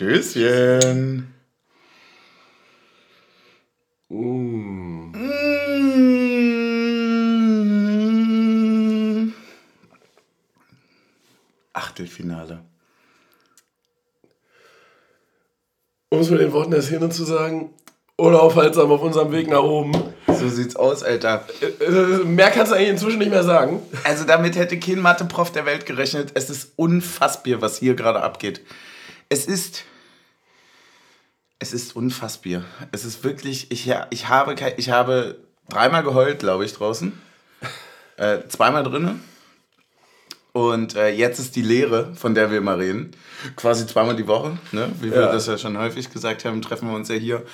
[0.00, 1.28] Stößchen.
[4.08, 5.12] Mm.
[5.12, 5.34] Mm.
[11.74, 12.64] Achtelfinale.
[16.08, 17.74] Um es mit den Worten der Szene zu sagen,
[18.16, 19.92] unaufhaltsam auf unserem Weg nach oben.
[20.28, 21.44] So sieht's aus, Alter.
[21.60, 23.82] Äh, äh, mehr kannst du eigentlich inzwischen nicht mehr sagen.
[24.04, 26.30] Also damit hätte kein Mathe-Prof der Welt gerechnet.
[26.32, 28.62] Es ist unfassbar, was hier gerade abgeht.
[29.30, 29.84] Es ist...
[31.58, 32.64] Es ist unfassbar.
[32.92, 33.70] Es ist wirklich...
[33.70, 35.36] Ich, ich, habe, ich habe
[35.68, 37.12] dreimal geheult, glaube ich, draußen.
[38.16, 39.22] Äh, zweimal drinnen.
[40.52, 43.12] Und äh, jetzt ist die Lehre, von der wir mal reden,
[43.56, 44.90] quasi zweimal die Woche, ne?
[45.00, 45.32] wie wir Ja.
[45.32, 47.44] das ja schon häufig gesagt haben, treffen wir uns ja hier,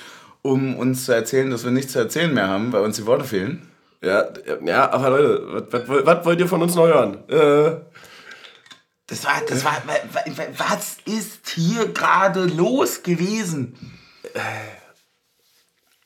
[0.41, 3.25] um uns zu erzählen, dass wir nichts zu erzählen mehr haben, weil uns die Worte
[3.25, 3.69] fehlen.
[4.03, 4.25] Ja,
[4.65, 5.67] ja aber Leute,
[6.05, 7.19] was wollt ihr von uns noch hören?
[7.29, 7.77] Äh,
[9.09, 13.77] Das war, das war, wa- wa- was ist hier gerade los gewesen?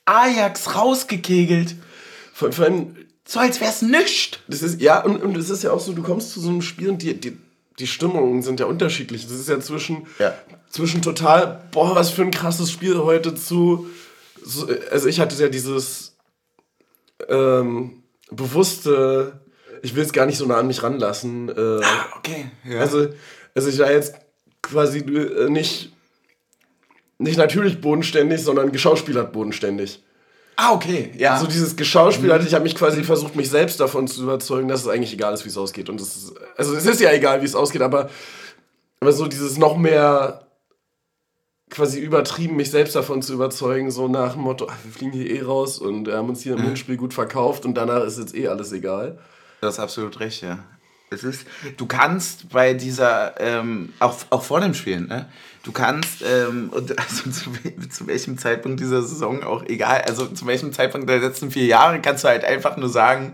[0.04, 1.76] Ajax rausgekegelt,
[2.34, 4.38] vor, vor allem, so als wär's nichts.
[4.48, 6.62] das ist, ja, und, und es ist ja auch so, du kommst zu so einem
[6.62, 7.38] Spiel und die, die,
[7.78, 9.22] die Stimmungen sind ja unterschiedlich.
[9.24, 10.34] Das ist ja zwischen, Ja.
[10.68, 13.88] zwischen total, boah, was für ein krasses Spiel heute zu,
[14.44, 16.16] so, also ich hatte ja dieses
[17.28, 19.40] ähm, bewusste,
[19.82, 21.48] ich will es gar nicht so nah an mich ranlassen.
[21.48, 22.46] Äh, Ah, okay.
[22.64, 22.80] Ja.
[22.80, 23.08] Also,
[23.54, 24.14] also ich war jetzt
[24.62, 25.92] quasi äh, nicht,
[27.18, 30.02] nicht natürlich bodenständig, sondern geschauspielert bodenständig.
[30.56, 31.10] ah, okay.
[31.16, 31.38] Ja.
[31.38, 34.88] So dieses Geschauspielert, ich habe mich quasi versucht, mich selbst davon zu überzeugen, dass es
[34.88, 35.88] eigentlich egal ist, wie es ausgeht.
[35.88, 38.10] Und es ist, also es ist ja egal, wie es ausgeht, aber,
[39.00, 40.46] aber so dieses noch mehr
[41.70, 45.30] quasi übertrieben, mich selbst davon zu überzeugen, so nach dem Motto, ach, wir fliegen hier
[45.30, 48.34] eh raus und wir haben uns hier im Hinspiel gut verkauft und danach ist jetzt
[48.34, 49.18] eh alles egal.
[49.60, 50.58] Du hast absolut recht, ja.
[51.12, 51.44] Es ist,
[51.76, 55.28] du kannst bei dieser, ähm, auch, auch vor dem Spiel, ne?
[55.64, 57.50] Du kannst, ähm, und also zu,
[57.88, 62.00] zu welchem Zeitpunkt dieser Saison auch egal, also zu welchem Zeitpunkt der letzten vier Jahre
[62.00, 63.32] kannst du halt einfach nur sagen,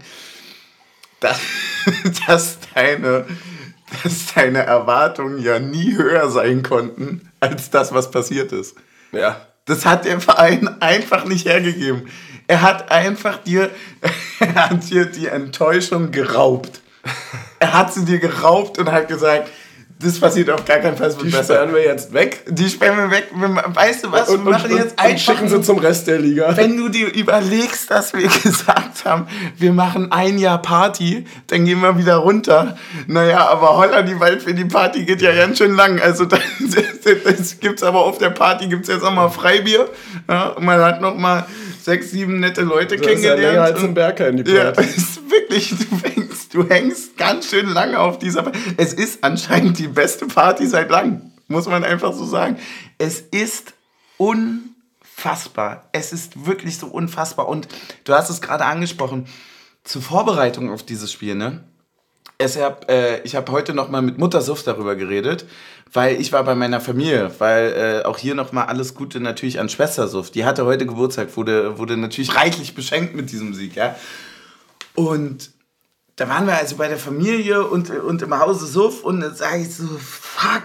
[1.20, 1.38] dass,
[2.26, 3.26] dass, deine,
[4.03, 8.75] dass deine Erwartungen ja nie höher sein konnten als das, was passiert ist.
[9.12, 9.47] Ja.
[9.66, 12.08] Das hat der Verein einfach nicht hergegeben.
[12.48, 13.70] Er hat einfach dir,
[14.40, 16.80] er hat dir die Enttäuschung geraubt.
[17.58, 19.48] Er hat sie dir geraubt und hat gesagt,
[19.98, 21.54] das passiert auf gar keinen Fall, Die besser.
[21.54, 22.42] sperren wir jetzt weg.
[22.48, 23.28] Die sperren wir weg.
[23.32, 24.28] Weißt du was?
[24.28, 25.10] Und, wir machen und, jetzt einfach.
[25.10, 26.54] und schicken sie zum Rest der Liga.
[26.54, 29.26] wenn du dir überlegst, dass wir gesagt haben,
[29.56, 32.76] wir machen ein Jahr Party, dann gehen wir wieder runter.
[33.06, 35.98] Naja, aber holla die Waldfee, die Party geht ja ganz schön lang.
[35.98, 36.40] Also das,
[37.24, 39.88] das gibt's aber auf der Party gibt's jetzt auch mal Freibier.
[40.28, 41.46] Ja, und man hat noch mal
[41.86, 43.74] sechs, sieben nette Leute Das ist ja länger kennengelernt.
[43.76, 44.88] als Und- Bergheim, die ja, Party.
[44.97, 48.58] ist wirklich, du hängst, du hängst ganz schön lange auf dieser Party.
[48.76, 52.58] Es ist anscheinend die beste Party seit langem, muss man einfach so sagen.
[52.98, 53.72] Es ist
[54.19, 55.88] unfassbar.
[55.92, 57.48] Es ist wirklich so unfassbar.
[57.48, 57.69] Und
[58.04, 59.26] du hast es gerade angesprochen,
[59.84, 61.64] zur Vorbereitung auf dieses Spiel, ne?
[62.38, 65.47] Es hab, äh, ich habe heute noch mal mit Muttersuff darüber geredet,
[65.92, 69.58] weil ich war bei meiner Familie, weil äh, auch hier noch mal alles Gute natürlich
[69.58, 70.30] an Schwestersuff.
[70.30, 73.96] Die hatte heute Geburtstag, wurde, wurde natürlich reichlich beschenkt mit diesem Sieg, ja.
[74.94, 75.50] Und
[76.16, 79.62] da waren wir also bei der Familie und, und im Hause Suff und dann sage
[79.62, 80.64] ich so, fuck,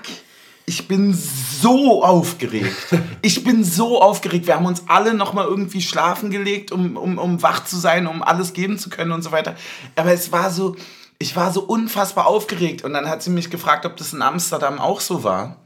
[0.65, 2.87] ich bin so aufgeregt.
[3.23, 4.47] Ich bin so aufgeregt.
[4.47, 8.23] Wir haben uns alle nochmal irgendwie schlafen gelegt, um, um, um wach zu sein, um
[8.23, 9.55] alles geben zu können und so weiter.
[9.95, 10.75] Aber es war so,
[11.21, 12.83] ich war so unfassbar aufgeregt.
[12.83, 15.57] Und dann hat sie mich gefragt, ob das in Amsterdam auch so war.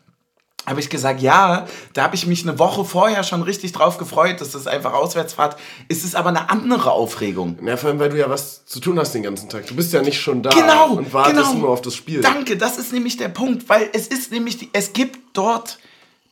[0.65, 4.41] Habe ich gesagt, ja, da habe ich mich eine Woche vorher schon richtig drauf gefreut,
[4.41, 5.57] dass das einfach Auswärtsfahrt
[5.87, 5.99] ist.
[5.99, 7.59] Es ist aber eine andere Aufregung.
[7.63, 9.67] Ja, vor allem, weil du ja was zu tun hast den ganzen Tag.
[9.67, 11.53] Du bist ja nicht schon da Genau, und wartest genau.
[11.53, 12.21] nur auf das Spiel.
[12.21, 15.77] Danke, das ist nämlich der Punkt, weil es ist nämlich, die, es gibt dort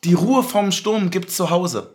[0.03, 1.93] die Ruhe vom Sturm gibt's zu Hause.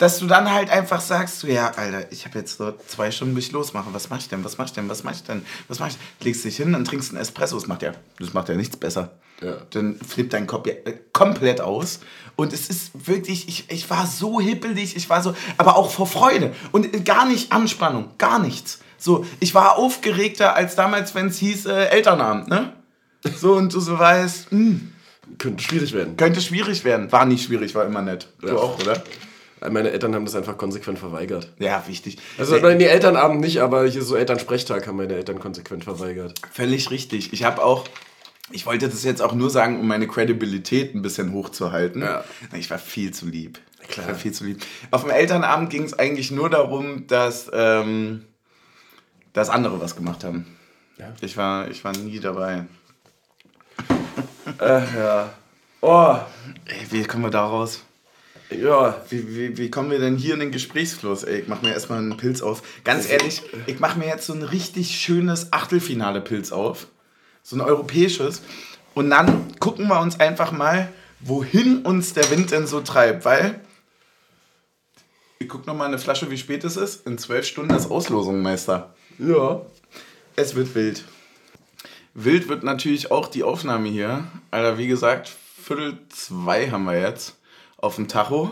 [0.00, 3.34] Dass du dann halt einfach sagst, so, ja, Alter, ich habe jetzt dort zwei Stunden,
[3.34, 3.90] bis ich losmache.
[3.92, 4.42] Was mach ich denn?
[4.44, 4.88] Was mach ich denn?
[4.88, 5.44] Was mach ich denn?
[5.68, 5.98] Was mach ich?
[6.24, 7.56] Legst dich hin und trinkst einen Espresso.
[7.56, 9.10] Das macht ja, das macht ja nichts besser.
[9.42, 9.58] Ja.
[9.70, 12.00] Dann flippt dein Kopf ja, äh, komplett aus.
[12.34, 16.06] Und es ist wirklich, ich, ich war so hippelig, ich war so, aber auch vor
[16.06, 16.54] Freude.
[16.72, 18.80] Und gar nicht Anspannung, gar nichts.
[18.96, 22.72] So, ich war aufgeregter als damals, wenn es hieß äh, Elternabend, ne?
[23.38, 24.92] So, und du so weißt, hm,
[25.36, 26.16] Könnte schwierig werden.
[26.16, 27.12] könnte schwierig werden.
[27.12, 28.28] War nicht schwierig, war immer nett.
[28.40, 28.54] Du Ja.
[28.56, 29.02] auch, oder?
[29.68, 31.52] Meine Eltern haben das einfach konsequent verweigert.
[31.58, 32.18] Ja, wichtig.
[32.38, 36.34] Also Äh, nee, Elternabend nicht, aber hier so Elternsprechtag haben meine Eltern konsequent verweigert.
[36.50, 37.32] Völlig richtig.
[37.32, 37.86] Ich habe auch,
[38.50, 42.02] ich wollte das jetzt auch nur sagen, um meine Credibilität ein bisschen hochzuhalten.
[42.02, 42.24] Ja.
[42.56, 43.58] Ich war viel zu lieb.
[43.88, 44.06] Klar.
[44.06, 44.64] Ich war viel zu lieb.
[44.90, 48.24] Auf dem Elternabend ging es eigentlich nur darum, dass, ähm,
[49.32, 50.46] dass andere was gemacht haben.
[50.98, 51.12] Ja.
[51.20, 52.66] Ich, war, ich war nie dabei.
[54.60, 55.32] Äh, ja.
[55.80, 56.16] Oh,
[56.66, 57.82] Ey, wie kommen wir da raus?
[58.50, 59.00] Ja.
[59.08, 61.24] Wie, wie, wie kommen wir denn hier in den Gesprächsfluss?
[61.24, 62.62] Ey, ich mach mir erstmal einen Pilz auf.
[62.84, 66.88] Ganz ehrlich, ich mach mir jetzt so ein richtig schönes Achtelfinale-Pilz auf.
[67.42, 68.42] So ein europäisches.
[68.94, 73.24] Und dann gucken wir uns einfach mal, wohin uns der Wind denn so treibt.
[73.24, 73.60] Weil,
[75.38, 77.06] ich guck noch mal eine Flasche, wie spät es ist.
[77.06, 78.94] In zwölf Stunden ist Auslosung, Meister.
[79.18, 79.62] Ja.
[80.36, 81.04] Es wird wild.
[82.14, 84.24] Wild wird natürlich auch die Aufnahme hier.
[84.50, 85.30] Alter, wie gesagt,
[85.62, 87.36] Viertel zwei haben wir jetzt
[87.80, 88.50] auf dem Tacho.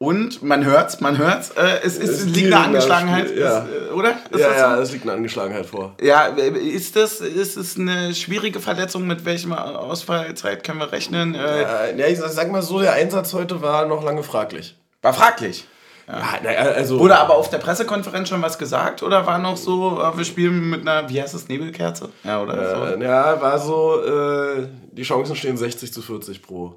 [0.00, 1.50] Und man hört's, man hört's.
[1.50, 3.58] Äh, es, ist, Es liegt eine Angeschlagenheit, ja.
[3.58, 4.10] ist, äh, oder?
[4.30, 4.82] Ist Ja, das ja, so?
[4.82, 5.94] es liegt eine Angeschlagenheit vor.
[6.00, 9.08] ja, ist das, ist es eine schwierige Verletzung?
[9.08, 11.34] Mit welchem Ausfallzeit können wir rechnen?
[11.34, 14.76] Äh, Ja, ja, ich sag mal so, der Einsatz heute war noch lange fraglich.
[15.02, 15.66] War fraglich.
[16.06, 17.00] Ja, na, also.
[17.00, 19.02] Wurde aber auf der Pressekonferenz schon was gesagt?
[19.02, 22.08] Oder war noch so, äh, wir spielen mit einer, wie heißt das, Nebelkerze?
[22.22, 22.54] Ja, oder
[22.94, 22.94] so?
[23.00, 26.76] Äh, ja, war so, äh, die Chancen stehen 60 zu 40 pro.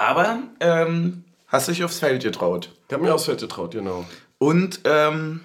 [0.00, 2.70] Aber ähm, hast dich aufs Feld getraut.
[2.88, 4.06] Ich habe mir aufs Feld getraut, genau.
[4.38, 5.42] Und ähm,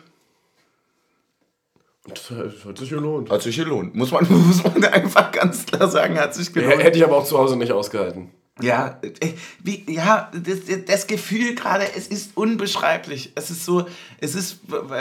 [2.07, 2.31] das
[2.65, 3.29] hat sich gelohnt.
[3.29, 3.95] hat sich gelohnt.
[3.95, 6.81] Muss man, muss man einfach ganz klar sagen, hat sich gelohnt.
[6.81, 8.31] hätte ich aber auch zu Hause nicht ausgehalten.
[8.61, 13.33] Ja, äh, wie, ja, das, das Gefühl gerade, es ist unbeschreiblich.
[13.35, 13.85] Es ist so,
[14.21, 14.59] es ist,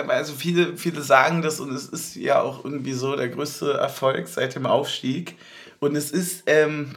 [0.08, 4.26] also viele, viele sagen das und es ist ja auch irgendwie so der größte Erfolg
[4.26, 5.36] seit dem Aufstieg.
[5.78, 6.96] Und es ist ähm,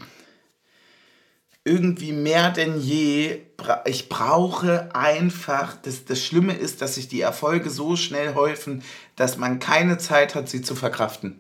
[1.68, 3.42] irgendwie mehr denn je,
[3.86, 8.84] ich brauche einfach, das, das Schlimme ist, dass sich die Erfolge so schnell häufen,
[9.18, 11.40] dass man keine Zeit hat, sie zu verkraften.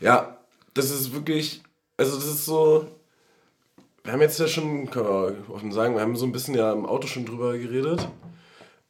[0.00, 0.38] Ja,
[0.74, 1.62] das ist wirklich,
[1.96, 2.88] also das ist so,
[4.04, 6.72] wir haben jetzt ja schon, können wir offen sagen, wir haben so ein bisschen ja
[6.72, 8.06] im Auto schon drüber geredet.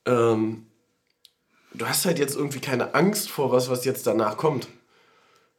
[0.05, 0.67] Ähm,
[1.73, 4.69] du hast halt jetzt irgendwie keine Angst vor was, was jetzt danach kommt.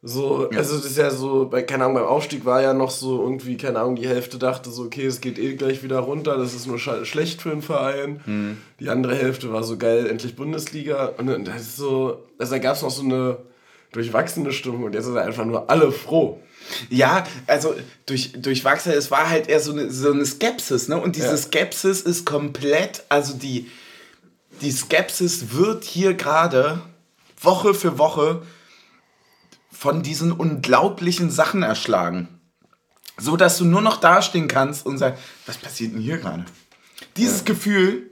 [0.08, 3.22] So, also das ist ja so, bei, keine Ahnung, beim Aufstieg war ja noch so
[3.22, 6.54] irgendwie, keine Ahnung, die Hälfte dachte so, okay, es geht eh gleich wieder runter, das
[6.54, 8.56] ist nur sche- schlecht für den Verein.
[8.78, 11.06] Die andere Hälfte war so geil, endlich Bundesliga.
[11.18, 13.38] Und dann- das ist so, also da gab es noch so eine
[13.92, 16.40] durchwachsene Stimmung und jetzt sind einfach nur alle froh.
[16.90, 17.74] Ja, also
[18.06, 21.00] durch, durchwachsen, es war halt eher so eine, so eine Skepsis, ne?
[21.00, 21.36] Und diese Ja.
[21.36, 23.70] Skepsis ist komplett, also die,
[24.60, 26.80] die Skepsis wird hier gerade
[27.40, 28.42] Woche für Woche
[29.78, 32.28] von diesen unglaublichen Sachen erschlagen.
[33.18, 36.44] So dass du nur noch dastehen kannst und sagst, was passiert denn hier gerade?
[37.16, 38.10] Dieses Gefühl,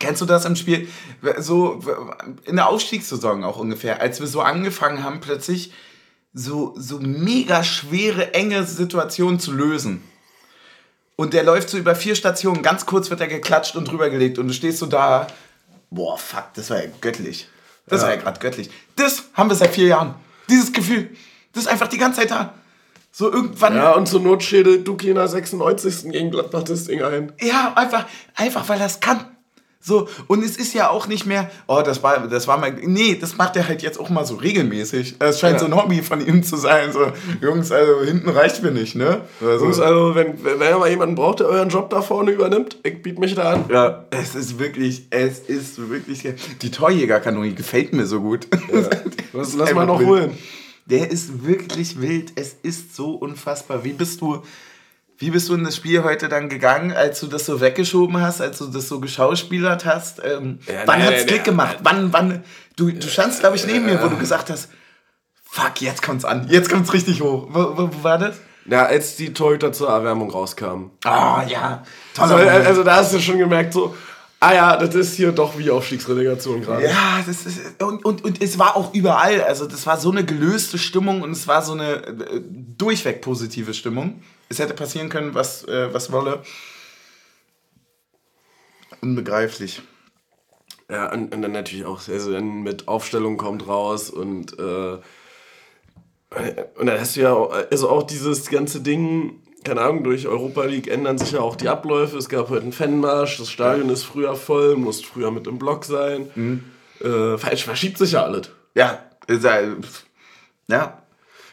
[0.00, 0.88] Kennst du das im Spiel?
[1.38, 1.78] So
[2.46, 5.72] in der Aufstiegssaison auch ungefähr, als wir so angefangen haben, plötzlich
[6.32, 10.02] so, so mega schwere, enge Situationen zu lösen.
[11.16, 14.38] Und der läuft so über vier Stationen, ganz kurz wird er geklatscht und drüber gelegt
[14.38, 15.26] und du stehst so da,
[15.90, 17.46] boah, fuck, das war ja göttlich.
[17.86, 18.06] Das Ja.
[18.06, 18.70] war ja gerade göttlich.
[18.96, 20.14] Das haben wir seit vier Jahren.
[20.50, 21.10] Dieses Gefühl,
[21.52, 22.54] das ist einfach die ganze Zeit da.
[23.12, 26.12] So irgendwann, Ja, und zur Not schädelt Duki in der 96.
[26.12, 27.32] gegen Gladbach das Ding ein.
[27.40, 28.06] Ja, einfach,
[28.36, 29.24] einfach weil es kann.
[29.82, 33.16] So, und es ist ja auch nicht mehr, oh, das war, das war mal, nee,
[33.18, 35.14] das macht er halt jetzt auch mal so regelmäßig.
[35.20, 35.58] Es scheint Ja.
[35.60, 37.10] so ein Hobby von ihm zu sein, so,
[37.40, 39.22] Jungs, also hinten reicht mir nicht, ne?
[39.40, 42.76] Also, Jungs, also, wenn, wenn ihr mal jemanden braucht, der euren Job da vorne übernimmt,
[42.82, 43.64] ich biete mich da an.
[43.70, 46.28] ja, es ist wirklich, es ist wirklich,
[46.60, 48.48] die Torjägerkanone gefällt mir so gut.
[49.32, 50.36] Lass, lass mal noch holen.
[50.86, 52.32] Der ist wirklich wild.
[52.34, 53.84] Es ist so unfassbar.
[53.84, 54.42] Wie bist du,
[55.20, 58.40] wie bist du in das Spiel heute dann gegangen, als du das so weggeschoben hast,
[58.40, 60.22] als du das so geschauspielert hast?
[60.24, 61.76] Ähm, Ja, wann nee, hat's nee, Klick nee, gemacht?
[61.82, 62.42] Wann, wann?
[62.76, 64.70] Du, du standst, glaube ich, neben mir, wo du gesagt hast,
[65.44, 66.46] fuck, jetzt kommt's an.
[66.48, 67.48] Jetzt kommt's richtig hoch.
[67.50, 68.36] Wo, wo, wo war das?
[68.64, 70.90] Ja, als die Torhüter zur Erwärmung rauskamen.
[71.04, 71.84] Ah, ja.
[72.16, 72.66] Also, Toller Moment.
[72.66, 73.94] also da hast du schon gemerkt, so,
[74.38, 76.86] ah ja, das ist hier doch wie Aufstiegsrelegation gerade.
[76.86, 79.42] Ja, das ist, und, und, und es war auch überall.
[79.42, 82.40] Also, das war so eine gelöste Stimmung und es war so eine äh,
[82.78, 84.22] durchweg positive Stimmung.
[84.50, 86.42] Es hätte passieren können, was, äh, was wolle.
[89.00, 89.80] Unbegreiflich.
[90.90, 94.98] Ja, und, und dann natürlich auch, also dann mit Aufstellung kommt raus und, äh,
[96.74, 100.64] und dann hast du ja auch, also auch dieses ganze Ding, keine Ahnung, durch Europa
[100.64, 102.18] League ändern sich ja auch die Abläufe.
[102.18, 105.84] Es gab heute einen Fanmarsch, das Stadion ist früher voll, musst früher mit im Block
[105.84, 106.28] sein.
[107.00, 108.50] Äh, falsch, verschiebt sich ja alles.
[108.74, 109.04] Ja,
[110.68, 110.99] ja,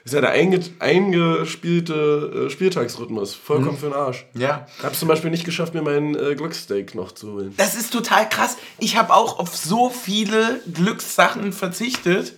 [0.08, 3.36] Ist ja der einge eingespielte äh, Spieltagsrhythmus.
[3.36, 4.26] Vollkommen für den Arsch.
[4.36, 4.66] ja.
[4.82, 7.54] Hab's zum Beispiel nicht geschafft, mir meinen äh, Glückssteak noch zu holen.
[7.58, 8.56] Das ist total krass.
[8.80, 12.36] Ich habe auch auf so viele Glückssachen verzichtet.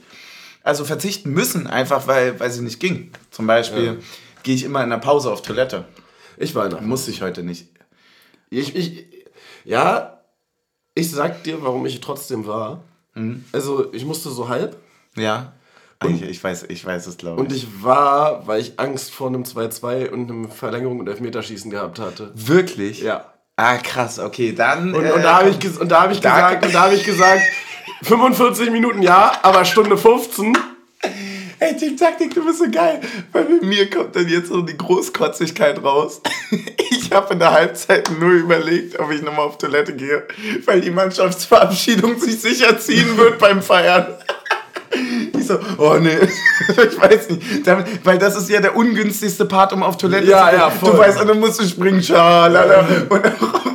[0.63, 3.11] Also verzichten müssen, einfach weil, weil sie nicht ging.
[3.29, 3.99] Zum Beispiel
[4.41, 5.85] gehe ich immer in der Pause auf Toilette.
[6.38, 6.81] Ich war nach.
[6.81, 7.67] Musste ich heute nicht.
[8.49, 9.05] Ich, ich,
[9.63, 10.21] ja,
[10.95, 12.83] ich sag dir, warum ich trotzdem war.
[13.51, 14.75] Also, ich musste so halb,
[15.15, 15.53] Ja.
[16.08, 17.48] Ich, ich, weiß, ich weiß es, glaube ich.
[17.50, 22.00] Und ich war, weil ich Angst vor einem 2-2 und einem Verlängerung und Elfmeterschießen gehabt
[22.00, 22.32] hatte.
[22.36, 23.01] Wirklich?
[23.01, 23.34] Ja.
[23.58, 24.94] Ah, krass, okay, dann.
[24.94, 26.96] Und, äh, und da habe ich, und da hab ich da- gesagt, und da habe
[26.96, 27.41] ich gesagt,
[28.03, 30.58] 45 Minuten ja, aber Stunde 15.
[31.62, 33.01] Hey, Team Taktik, du bist so geil.
[33.34, 36.22] Weil bei mir kommt dann jetzt so die Großkotzigkeit raus.
[36.91, 40.27] Ich habe in der Halbzeit nur überlegt, ob ich nochmal auf Toilette gehe,
[40.65, 44.06] weil die Mannschaftsverabschiedung sich sicher ziehen wird beim Feiern.
[45.50, 46.15] So, oh nee,
[46.70, 47.65] ich weiß nicht.
[47.65, 50.60] Damit, weil das ist ja der ungünstigste Part, um auf Toilette Ja, zu gehen.
[50.60, 50.91] ja, voll.
[50.91, 52.86] Du weißt, und dann musst du springen, schalala.
[53.10, 53.25] Und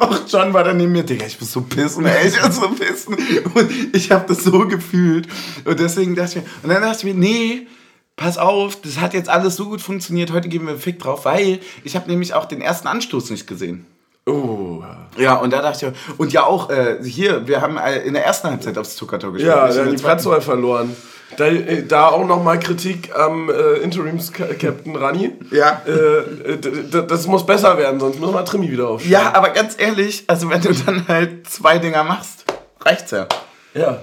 [0.01, 2.69] auch John war dann neben mir, Digga, ich muss so pissen, ey, ich muss so
[2.69, 3.17] pissen.
[3.55, 5.27] Und ich habe das so gefühlt.
[5.65, 7.67] Und deswegen dachte ich mir, und dann dachte ich mir, nee,
[8.15, 11.25] pass auf, das hat jetzt alles so gut funktioniert, heute geben wir einen Fick drauf,
[11.25, 13.87] weil ich habe nämlich auch den ersten Anstoß nicht gesehen.
[14.27, 14.83] Oh.
[15.19, 18.25] Ja, und da dachte ich, und ja auch äh, hier, wir haben äh, in der
[18.25, 19.53] ersten Halbzeit aufs Zuckertor gespielt.
[19.53, 20.03] Ja, in hat der die.
[20.03, 20.97] Platzwahl verloren.
[21.37, 25.33] Da, äh, da auch nochmal Kritik am äh, Interims-Captain Rani.
[25.51, 25.83] Ja.
[25.87, 29.13] Äh, äh, das muss besser werden, sonst müssen wir Trimi wieder aufstellen.
[29.13, 32.45] Ja, aber ganz ehrlich, also wenn du dann halt zwei Dinger machst,
[32.81, 33.27] reicht's ja.
[33.75, 34.03] Ja.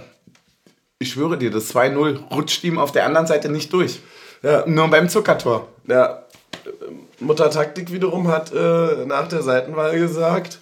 [0.99, 4.01] Ich schwöre dir, das 2-0 rutscht ihm auf der anderen Seite nicht durch.
[4.43, 4.63] Ja.
[4.67, 5.67] Nur beim Zuckertor.
[5.87, 6.23] ja.
[7.19, 10.59] Mutter Taktik wiederum hat äh, nach der Seitenwahl gesagt,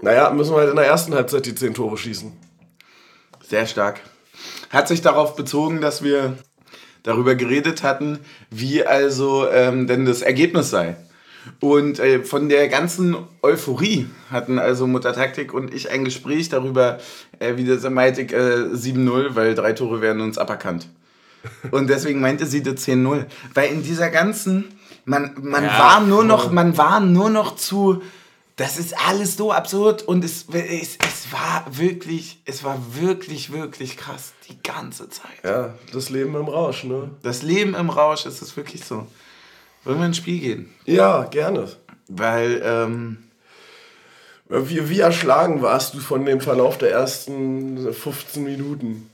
[0.00, 2.32] naja, müssen wir halt in der ersten Halbzeit die 10 Tore schießen.
[3.48, 4.00] Sehr stark.
[4.72, 6.36] Hat sich darauf bezogen, dass wir
[7.02, 8.18] darüber geredet hatten,
[8.50, 10.96] wie also ähm, denn das Ergebnis sei.
[11.60, 16.98] Und äh, von der ganzen Euphorie hatten also Mutter Taktik und ich ein Gespräch darüber,
[17.38, 20.88] äh, wie das ich, äh, 7-0, weil drei Tore werden uns aberkannt.
[21.70, 23.26] Und deswegen meinte sie das 10-0.
[23.54, 24.64] Weil in dieser ganzen,
[25.04, 28.02] man, man Ja, war nur noch, man war nur noch zu,
[28.62, 33.96] das ist alles so absurd und es, es, es war wirklich, es war wirklich, wirklich
[33.96, 35.42] krass die ganze Zeit.
[35.42, 37.10] Ja, das Leben im Rausch, ne?
[37.24, 39.08] Das Leben im Rausch ist es wirklich so.
[39.82, 40.74] Wollen wir ins Spiel gehen?
[40.84, 41.68] Ja, gerne.
[42.06, 43.18] Weil, ähm,
[44.48, 49.10] Wie, wie erschlagen warst du von dem Verlauf der ersten 15 Minuten?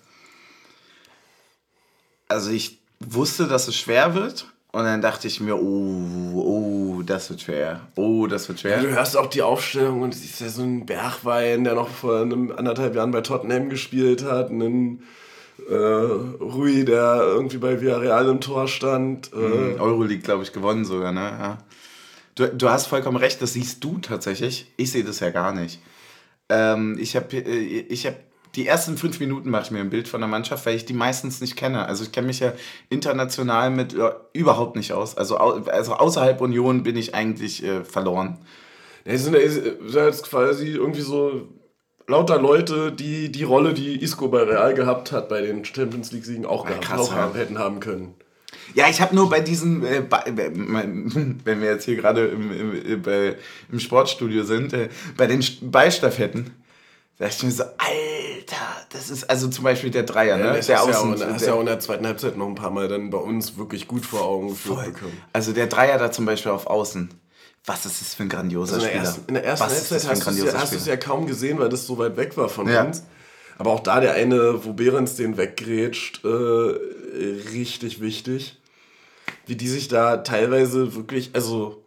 [2.29, 4.47] also ich wusste, dass es schwer wird.
[4.71, 6.78] Und dann dachte ich mir, oh, oh,
[7.09, 7.81] das wird schwer.
[7.97, 8.83] Oh, das wird schwer.
[8.83, 12.21] Du hörst auch die Aufstellung und es ist ja so ein Bergwein, der noch vor
[12.21, 14.51] einem anderthalb Jahren bei Tottenham gespielt hat.
[14.51, 15.03] Ein
[15.69, 19.33] äh, Rui, der irgendwie bei Villarreal im Tor stand.
[19.33, 21.21] Äh, Euroleague, glaube ich, gewonnen sogar, ne?
[21.21, 21.59] Ja.
[22.35, 24.73] Du, du hast vollkommen recht, das siehst du tatsächlich.
[24.77, 25.81] Ich sehe das ja gar nicht.
[26.49, 28.15] Ähm, ich habe ich hab
[28.59, 30.93] die ersten fünf Minuten mache ich mir ein Bild von der Mannschaft, weil ich die
[30.93, 31.87] meistens nicht kenne.
[31.87, 32.53] Also ich kenne mich ja
[32.91, 35.17] international mit äh, überhaupt nicht aus.
[35.17, 38.39] Also, au, also außerhalb Union bin ich eigentlich äh, verloren.
[39.05, 41.49] Es sind ja ja jetzt quasi irgendwie so
[42.09, 46.45] lauter Leute, die die Rolle, die Isco bei Real gehabt hat, bei den Champions League-Siegen
[46.45, 47.33] auch, gehabt, krass, auch ja.
[47.35, 48.15] hätten haben können.
[48.75, 53.05] Ja, ich habe nur bei diesen, äh, bei, wenn wir jetzt hier gerade im, im,
[53.07, 53.37] äh,
[53.71, 56.51] im Sportstudio sind, äh, bei den St- Ballstaffetten,
[57.19, 58.18] da dachte ich mir so, Alter,
[58.91, 60.53] das ist also zum Beispiel der Dreier, ne?
[60.55, 62.37] das der hast, ja auch, Außen, in- hast der- ja auch in der zweiten Halbzeit
[62.37, 65.21] noch ein paar Mal dann bei uns wirklich gut vor Augen geführt bekommen.
[65.33, 67.11] Also der Dreier da zum Beispiel auf Außen.
[67.67, 69.05] Was ist das für ein grandioser Also in, Spieler?
[69.05, 70.27] ersten, in der ersten Was Halbzeit hast
[70.73, 72.85] du es ja, ja kaum gesehen, weil das so weit weg war von Ja.
[72.85, 73.03] uns.
[73.59, 76.29] Aber auch da der eine, wo Behrens den weggrätscht, äh,
[77.53, 78.57] richtig wichtig.
[79.47, 81.83] Wie die sich da teilweise wirklich, also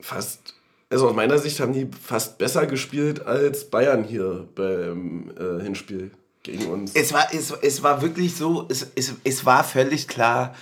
[0.00, 0.47] fast,
[0.90, 6.10] also aus meiner Sicht haben die fast besser gespielt als Bayern hier beim äh, Hinspiel
[6.42, 6.92] gegen uns.
[6.94, 10.54] Es war, es, es war wirklich so, es, es, es war völlig klar,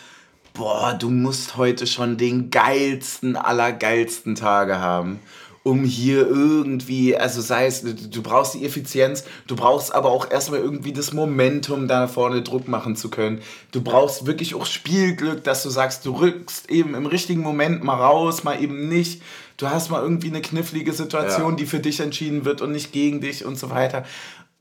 [0.52, 5.20] boah, du musst heute schon den geilsten aller geilsten Tage haben,
[5.62, 10.30] um hier irgendwie, also sei es, du, du brauchst die Effizienz, du brauchst aber auch
[10.30, 13.40] erstmal irgendwie das Momentum, da vorne Druck machen zu können.
[13.70, 17.96] Du brauchst wirklich auch Spielglück, dass du sagst, du rückst eben im richtigen Moment mal
[17.96, 19.22] raus, mal eben nicht.
[19.56, 21.56] Du hast mal irgendwie eine knifflige Situation, Ja.
[21.56, 24.04] die für dich entschieden wird und nicht gegen dich und so weiter.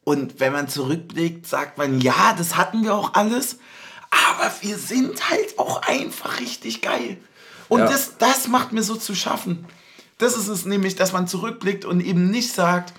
[0.03, 3.57] Und wenn man zurückblickt, sagt man, ja, das hatten wir auch alles,
[4.11, 7.17] aber wir sind halt auch einfach richtig geil.
[7.67, 7.87] Und Ja.
[7.87, 9.65] das, das macht mir so zu schaffen.
[10.17, 12.93] Das ist es nämlich, dass man zurückblickt und eben nicht sagt,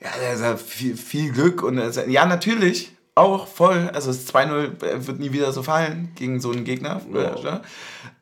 [0.00, 1.62] ja, da ist viel, viel Glück.
[1.62, 3.90] Und ja, natürlich, auch voll.
[3.94, 7.00] Also das 2-0 wird nie wieder so fallen gegen so einen Gegner.
[7.12, 7.34] Ja.
[7.40, 7.62] ne?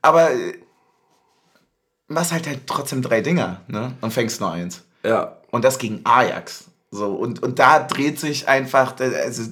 [0.03, 0.55] Aber äh,
[2.09, 3.95] machst halt halt trotzdem drei Dinger ne?
[4.01, 4.85] und fängst nur eins.
[5.05, 6.67] ja, Und das gegen Ajax.
[6.91, 9.43] So, und, und da dreht sich einfach, also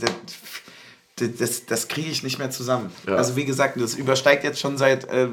[1.17, 2.93] das, das, das, kriege ich nicht mehr zusammen.
[3.07, 3.17] Ja.
[3.17, 5.29] Also wie gesagt, das übersteigt jetzt schon seit äh,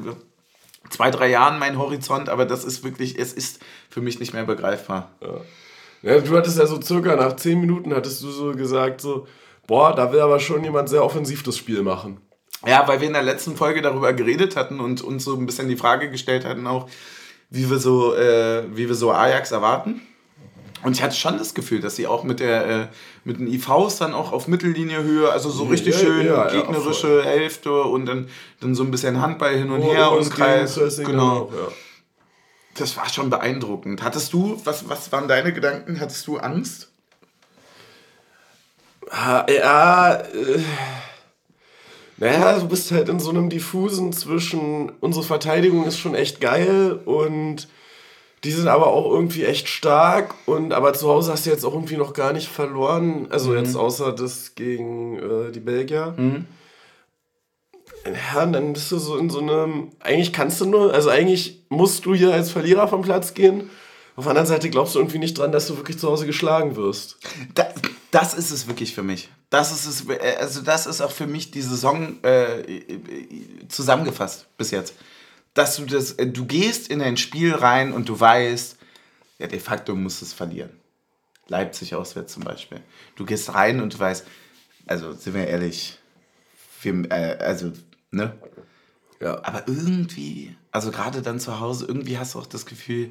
[0.90, 4.44] zwei, drei Jahren meinen Horizont, aber das ist wirklich, es ist für mich nicht mehr
[4.44, 5.10] begreifbar.
[6.02, 9.26] Ja, du hattest ja so circa nach 10 Minuten hattest du so gesagt, so,
[9.66, 12.20] boah, da will aber schon jemand sehr offensiv das Spiel machen.
[12.66, 15.68] Ja, weil wir in der letzten Folge darüber geredet hatten und uns so ein bisschen
[15.68, 16.88] die Frage gestellt hatten auch,
[17.50, 20.00] wie wir so, äh, wie wir so Ajax erwarten.
[20.84, 22.86] Und ich hatte schon das Gefühl, dass sie auch mit der äh,
[23.24, 27.24] mit den IVs dann auch auf Mittellinie also so richtig Ja, schön ja, ja, gegnerische
[27.24, 28.28] Hälfte und dann,
[28.60, 30.74] dann so ein bisschen Handball hin und Oh, her oh, und Kreis.
[31.04, 31.42] Genau.
[31.42, 31.68] auch, ja.
[32.74, 34.02] Das war schon beeindruckend.
[34.02, 36.00] Hattest du, was, was waren deine Gedanken?
[36.00, 36.90] Hattest du Angst?
[39.10, 40.60] Ah, Ja, äh,
[42.22, 47.00] naja, du bist halt in so einem diffusen zwischen, unsere Verteidigung ist schon echt geil
[47.04, 47.66] und
[48.44, 51.74] die sind aber auch irgendwie echt stark und aber zu Hause hast du jetzt auch
[51.74, 56.14] irgendwie noch gar nicht verloren, also jetzt außer das gegen äh, die Belgier.
[58.04, 61.64] Ja, und dann bist du so in so einem, eigentlich kannst du nur, also eigentlich
[61.70, 63.68] musst du hier als Verlierer vom Platz gehen.
[64.14, 66.76] Auf der anderen Seite glaubst du irgendwie nicht dran, dass du wirklich zu Hause geschlagen
[66.76, 67.18] wirst.
[67.54, 67.74] Das,
[68.12, 69.30] das ist es wirklich für mich.
[69.50, 72.62] Das ist es, äh, also das ist auch für mich die Saison äh,
[73.68, 74.94] zusammengefasst bis jetzt.
[75.54, 78.76] Dass du das, äh, du gehst in ein Spiel rein und du weißt,
[79.38, 80.70] ja, de facto musst du es verlieren.
[81.48, 82.80] Leipzig auswärts zum Beispiel.
[83.16, 84.26] Du gehst rein und du weißt,
[84.86, 85.98] also sind wir ehrlich,
[86.82, 87.72] wir, äh, also,
[88.10, 88.38] ne?
[89.20, 89.42] Ja.
[89.42, 93.10] Aber irgendwie, also gerade dann zu Hause, irgendwie hast du auch das Gefühl,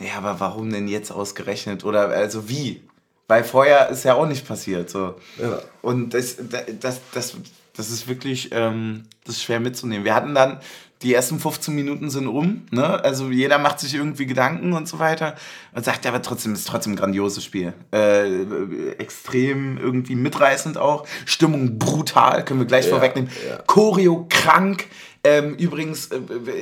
[0.00, 1.84] ja, aber warum denn jetzt ausgerechnet?
[1.84, 2.82] Oder also wie?
[3.30, 4.90] Weil vorher ist ja auch nicht passiert.
[4.90, 5.14] So.
[5.40, 5.60] Ja.
[5.82, 6.36] Und das,
[6.80, 7.36] das, das,
[7.76, 10.04] das ist wirklich ähm, das ist schwer mitzunehmen.
[10.04, 10.58] Wir hatten dann,
[11.02, 13.02] die ersten 15 Minuten sind um, ne?
[13.02, 15.34] Also jeder macht sich irgendwie Gedanken und so weiter.
[15.72, 17.72] Und sagt aber trotzdem, ist trotzdem ein grandioses Spiel.
[17.92, 21.06] Äh, extrem irgendwie mitreißend auch.
[21.24, 23.30] Stimmung brutal, können wir gleich Ja, vorwegnehmen.
[23.48, 23.58] ja.
[23.66, 24.88] Choreo krank.
[25.22, 26.20] Ähm, übrigens, äh,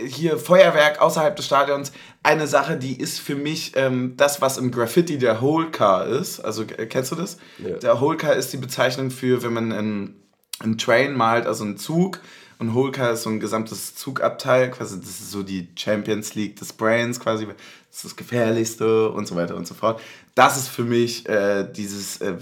[0.08, 1.92] hier Feuerwerk außerhalb des Stadions.
[2.22, 6.40] Eine Sache, die ist für mich ähm, das, was im Graffiti der Whole Car ist.
[6.40, 7.38] Also, äh, kennst du das?
[7.58, 7.76] Ja.
[7.76, 10.22] Der Whole Car ist die Bezeichnung für, wenn man einen,
[10.58, 12.20] einen Train malt, also einen Zug.
[12.58, 14.72] Und Whole Car ist so ein gesamtes Zugabteil.
[14.72, 17.46] Quasi, das ist so die Champions League des Brains, quasi.
[17.46, 17.54] Das
[17.98, 20.00] ist das Gefährlichste und so weiter und so fort.
[20.34, 22.34] Das ist für mich äh, dieses äh,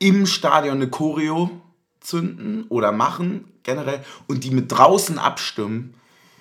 [0.00, 1.50] im Stadion eine Choreo
[2.00, 5.94] zünden oder machen, generell, und die mit draußen abstimmen,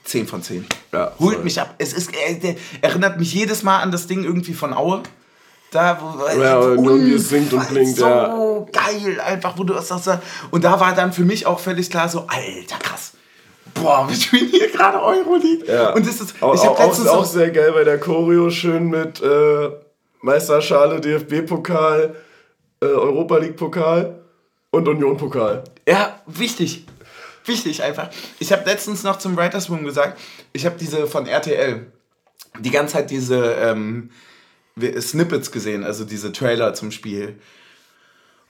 [0.05, 0.65] 10 von 10.
[0.93, 1.75] Ja, Holt mich ab.
[1.79, 5.01] Es ist, äh, der erinnert mich jedes Mal an das Ding irgendwie von Aue.
[5.71, 8.65] Da, wo, Ja, und irgendwie singt und blinkt, so ja.
[8.71, 10.09] geil, einfach, wo du das sagst.
[10.51, 13.13] Und da war dann für mich auch völlig klar, so, alter, krass.
[13.73, 15.65] Boah, wir spielen hier gerade Euroleague.
[15.67, 15.93] Ja.
[15.93, 19.21] Und das ist, Auch, ich auch, auch, auch sehr geil bei der Choreo, schön mit
[19.21, 19.69] äh,
[20.21, 22.15] Meisterschale, DFB-Pokal,
[22.79, 24.19] äh, Europa League-Pokal
[24.69, 25.63] und Union-Pokal.
[25.87, 26.85] Ja, wichtig.
[27.45, 28.09] Wichtig einfach.
[28.39, 30.19] Ich habe letztens noch zum Writers Room gesagt,
[30.53, 31.85] ich habe diese von RTL,
[32.59, 34.09] die ganze Zeit diese ähm,
[34.99, 37.39] Snippets gesehen, also diese Trailer zum Spiel.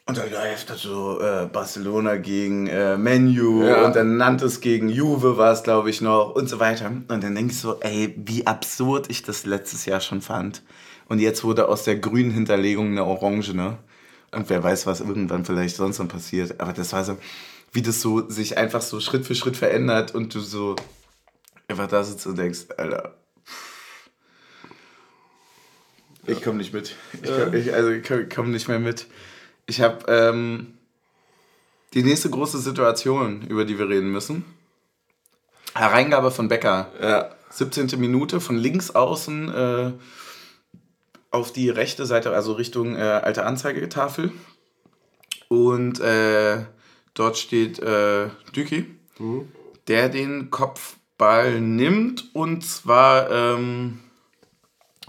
[0.07, 3.85] Und da läuft das so äh, Barcelona gegen äh, Menu Ja.
[3.85, 6.87] und dann Nantes gegen Juve war es, glaube ich, noch und so weiter.
[6.89, 10.61] Und dann denke ich so, ey, wie absurd ich das letztes Jahr schon fand.
[11.07, 13.77] Und jetzt wurde aus der grünen Hinterlegung eine orangene.
[14.31, 16.59] Und wer weiß, was irgendwann vielleicht sonst noch passiert.
[16.59, 17.17] Aber das war so,
[17.75, 20.77] wie das so sich einfach so Schritt für Schritt verändert und du so
[21.67, 23.17] einfach da sitzt und denkst, Alter.
[26.25, 26.95] Ich komme nicht mit.
[27.21, 29.07] Ich komm, ich, also ich komme komm nicht mehr mit.
[29.65, 30.77] Ich habe ähm,
[31.93, 34.45] die nächste große Situation, über die wir reden müssen.
[35.73, 36.91] Hereingabe von Becker.
[37.01, 37.35] Ja.
[37.49, 37.99] 17.
[37.99, 39.91] Minute von links außen äh,
[41.29, 44.31] auf die rechte Seite, also Richtung äh, alte Anzeigetafel.
[45.49, 46.65] Und äh,
[47.15, 48.85] dort steht äh, Düki,
[49.87, 53.99] der den Kopfball nimmt und zwar ähm,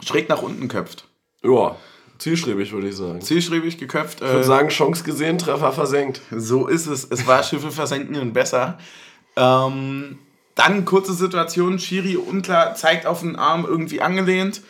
[0.03, 1.07] schräg nach unten köpft.
[1.43, 1.77] Ja,
[2.19, 3.19] zielstrebig würde ich sagen.
[3.19, 4.21] Ich Zielstrebig geköpft.
[4.23, 6.23] würde Äh, sagen, Chance gesehen, Treffer versenkt.
[6.31, 7.05] so ist es.
[7.05, 8.79] Es war Schiffe versenken und besser.
[9.37, 10.19] Ähm,
[10.55, 14.63] dann kurze Situation, Schiri unklar, zeigt auf den Arm irgendwie angelehnt.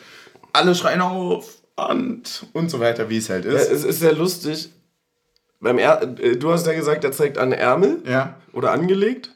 [0.51, 3.71] Alle schreien auf und, und so weiter, wie es halt Ja, ist.
[3.71, 4.69] es ist sehr lustig.
[5.59, 9.31] Beim er äh, du hast ja gesagt, er zeigt an Ärmel Ja, oder angelegt.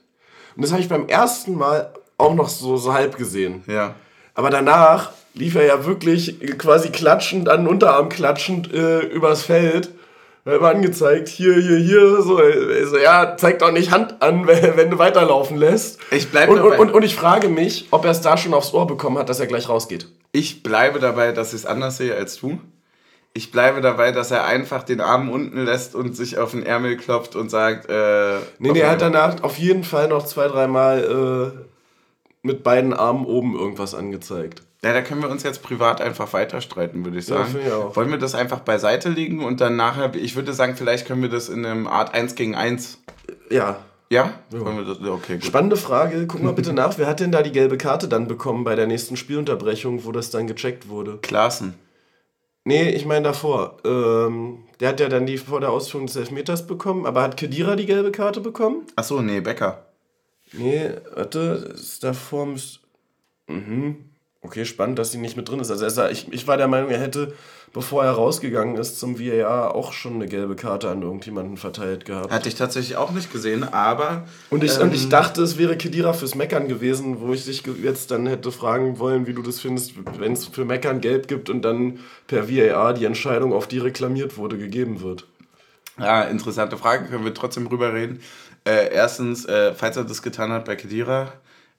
[0.56, 3.64] Und das habe ich beim ersten Mal auch noch so, so halb gesehen.
[3.68, 3.96] ja.
[4.34, 9.90] Aber danach lief er ja wirklich quasi klatschend, an den Unterarm klatschend äh, übers Feld.
[10.44, 14.22] Er hat immer angezeigt, hier, hier, hier, so, äh, so, ja, zeig doch nicht Hand
[14.22, 16.00] an, wenn, du weiterlaufen lässt.
[16.12, 16.80] Ich bleib und, und, dabei.
[16.80, 19.40] und, und ich frage mich, ob er es da schon aufs Ohr bekommen hat, dass
[19.40, 20.08] er gleich rausgeht.
[20.32, 22.60] Ich bleibe dabei, dass ich es anders sehe als du.
[23.34, 26.98] Ich bleibe dabei, dass er einfach den Arm unten lässt und sich auf den Ärmel
[26.98, 31.54] klopft und sagt, äh, Nee, nee, er hat danach auf jeden Fall noch zwei, dreimal
[32.44, 34.64] mit beiden Armen oben irgendwas angezeigt.
[34.84, 37.52] Ja, da können wir uns jetzt privat einfach weiter streiten, würde ich Ja, sagen.
[37.52, 37.96] finde ich auch.
[37.96, 41.30] Wollen wir das einfach beiseite legen und dann nachher, ich würde sagen, vielleicht können wir
[41.30, 42.98] das in einem Art 1 gegen 1.
[43.52, 43.78] Ja.
[44.10, 44.34] Ja?
[44.50, 44.98] Wollen wir das?
[45.00, 45.46] ja, Okay, gut.
[45.46, 46.26] Spannende Frage.
[46.28, 46.98] Guck mal bitte nach.
[46.98, 50.32] Wer hat denn da die gelbe Karte dann bekommen bei der nächsten Spielunterbrechung, wo das
[50.32, 51.20] dann gecheckt wurde?
[51.22, 51.76] Klaassen.
[52.64, 53.78] Nee, ich meine davor.
[53.86, 57.76] Ähm, der hat ja dann die vor der Ausführung des Elfmeters bekommen, aber hat Kedira
[57.76, 58.86] die gelbe Karte bekommen?
[58.96, 59.86] Achso, nee, Becker.
[60.54, 62.46] Nee, warte, das ist davor.
[62.46, 62.82] müsst-
[63.48, 64.11] Mhm.
[64.44, 65.70] Okay, spannend, dass die nicht mit drin ist.
[65.70, 67.34] Also er ich, ich war der Meinung, er hätte,
[67.74, 72.32] bevor er rausgegangen ist zum VAR, auch schon eine gelbe Karte an irgendjemanden verteilt gehabt.
[72.32, 74.26] Hatte ich tatsächlich auch nicht gesehen, aber.
[74.50, 77.64] Und ich, ähm, und ich dachte, es wäre Kedira fürs Meckern gewesen, wo ich dich
[77.84, 81.52] jetzt dann hätte fragen wollen, wie du das findest, wenn es für Meckern gelb gibt
[81.52, 85.28] und dann per VAR die Entscheidung, auf die reklamiert wurde, gegeben wird.
[86.00, 88.22] Ja, interessante Frage, können wir trotzdem drüber reden.
[88.66, 91.32] Äh, erstens, äh, falls er das getan hat bei Kedira,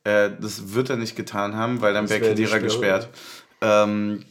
[0.05, 3.09] äh, das wird er nicht getan haben, weil dann wäre Kedira gesperrt.
[3.61, 4.25] Ähm,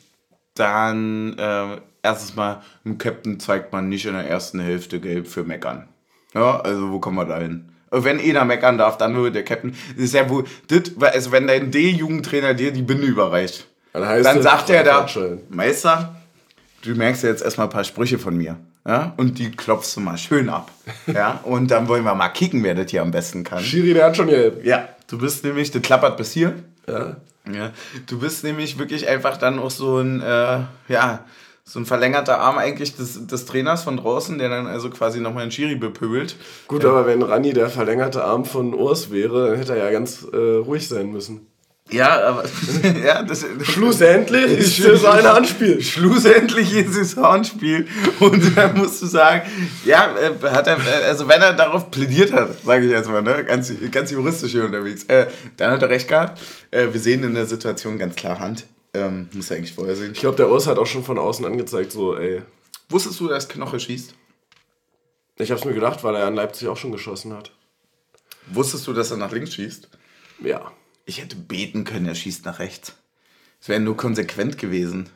[0.55, 5.43] dann, äh, erstens mal, ein Captain zeigt man nicht in der ersten Hälfte gelb für
[5.43, 5.87] Meckern.
[6.33, 7.69] Ja, also wo kommen wir da hin?
[7.91, 9.75] Wenn einer meckern darf, dann nur der Captain.
[9.95, 14.25] Das ist ja wohl, das, also wenn dein D-Jugendtrainer dir die Binde überreicht, Dann heißt
[14.25, 15.05] dann sagt er da.
[15.49, 16.15] Meister,
[16.83, 18.55] du merkst jetzt erstmal ein paar Sprüche von mir.
[18.87, 19.13] Ja?
[19.17, 20.71] Und die klopfst du mal schön ab.
[21.07, 21.41] Ja?
[21.43, 23.61] Und dann wollen wir mal kicken, wer das hier am besten kann.
[23.61, 24.63] Schiri, der hat schon gelb.
[24.65, 26.55] Ja, du bist nämlich, das klappert bis hier.
[26.87, 27.17] Ja.
[27.51, 27.71] Ja,
[28.05, 31.25] du bist nämlich wirklich einfach dann auch so ein, äh, ja,
[31.63, 35.43] so ein verlängerter Arm eigentlich des, des Trainers von draußen, der dann also quasi nochmal
[35.43, 36.35] einen Schiri bepöbelt.
[36.67, 40.27] Gut, aber wenn Rani der verlängerte Arm von Urs wäre, dann hätte er ja ganz
[40.31, 41.47] äh, ruhig sein müssen.
[41.91, 42.45] Ja, aber
[43.05, 45.81] ja, das, Schlussendlich ist es ein Handspiel.
[45.81, 47.87] Schlussendlich ist es Hornspiel
[48.19, 49.49] und da musst du sagen,
[49.83, 53.21] ja, äh, hat er, äh, also wenn er darauf plädiert hat, sage ich jetzt mal,
[53.21, 55.27] ne, ganz, ganz juristisch hier unterwegs, äh,
[55.57, 56.41] dann hat er recht gehabt.
[56.71, 58.65] Äh, wir sehen in der Situation ganz klar Hand.
[58.93, 60.11] Ähm, muss er eigentlich vorher sehen.
[60.13, 62.41] Ich glaube, der Urs hat auch schon von außen angezeigt, so, ey.
[62.89, 64.15] Wusstest du, dass Knoche schießt?
[65.37, 67.51] Ich hab's mir gedacht, weil er an Leipzig auch schon geschossen hat.
[68.47, 69.89] Wusstest du, dass er nach links schießt?
[70.43, 70.71] Ja.
[71.05, 72.93] Ich hätte beten können, er schießt nach rechts.
[73.59, 75.09] Es wäre nur konsequent gewesen.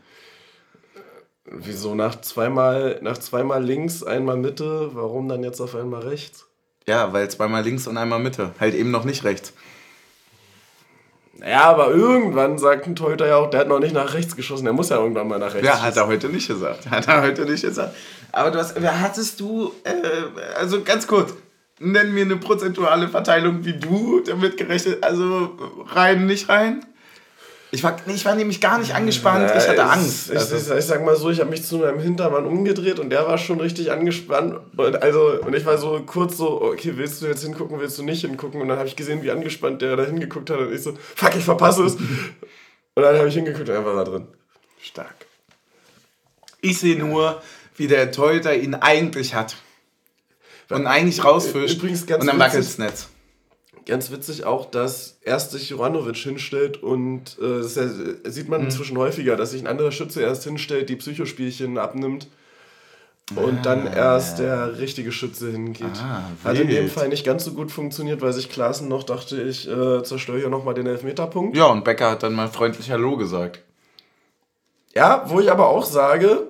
[1.46, 6.48] Wieso nach zweimal, nach zweimal links, einmal Mitte, warum dann jetzt auf einmal rechts?
[6.88, 8.52] Ja, weil zweimal links und einmal Mitte.
[8.60, 9.54] Halt eben noch nicht rechts.
[11.46, 14.64] Ja, aber irgendwann sagt ein Torhüter ja auch, der hat noch nicht nach rechts geschossen,
[14.64, 15.68] der muss ja irgendwann mal nach rechts.
[15.68, 16.90] Ja, hat er heute nicht gesagt.
[16.90, 17.96] Hat er heute nicht gesagt.
[18.32, 19.92] Aber du hast, wer hattest du, äh,
[20.58, 21.34] also ganz kurz,
[21.80, 25.58] nenn mir eine prozentuale Verteilung, wie du damit gerechnet, also
[25.88, 26.86] rein, nicht rein?
[27.72, 30.30] Ich war, nee, ich war nämlich gar nicht angespannt, ich hatte Ja, Angst.
[30.32, 33.10] Ich, Also, ich, ich sag mal so, ich habe mich zu meinem Hintermann umgedreht und
[33.10, 34.56] der war schon richtig angespannt.
[34.78, 38.04] Und, also, und ich war so kurz so, okay, willst du jetzt hingucken, willst du
[38.04, 38.62] nicht hingucken?
[38.62, 41.36] Und dann habe ich gesehen, wie angespannt der da hingeguckt hat und ich so, fuck,
[41.36, 41.96] ich verpasse es.
[41.96, 42.08] und
[42.96, 44.28] dann habe ich hingeguckt und er war da drin.
[44.82, 45.16] stark.
[46.62, 47.42] Ich sehe nur,
[47.76, 49.58] wie der Torhüter ihn eigentlich hat.
[50.70, 51.78] Und eigentlich rausfischt.
[51.78, 53.08] Übrigens ganz und dann wackelt das Netz.
[53.86, 57.88] Ganz witzig auch, dass erst sich Juranovic hinstellt und äh, das ja,
[58.24, 58.50] sieht Mhm.
[58.50, 62.28] man inzwischen häufiger, dass sich ein anderer Schütze erst hinstellt, die Psychospielchen abnimmt
[63.36, 65.86] und dann erst der richtige Schütze hingeht.
[66.02, 66.90] Ah, Hat in dem.
[66.90, 70.50] Fall nicht ganz so gut funktioniert, weil sich Klaassen noch dachte, ich äh, zerstöre hier
[70.50, 71.56] nochmal den Elfmeterpunkt.
[71.56, 73.62] Ja, und Becker hat dann mal freundlich Hallo gesagt.
[74.96, 76.48] Ja, wo ich aber auch sage,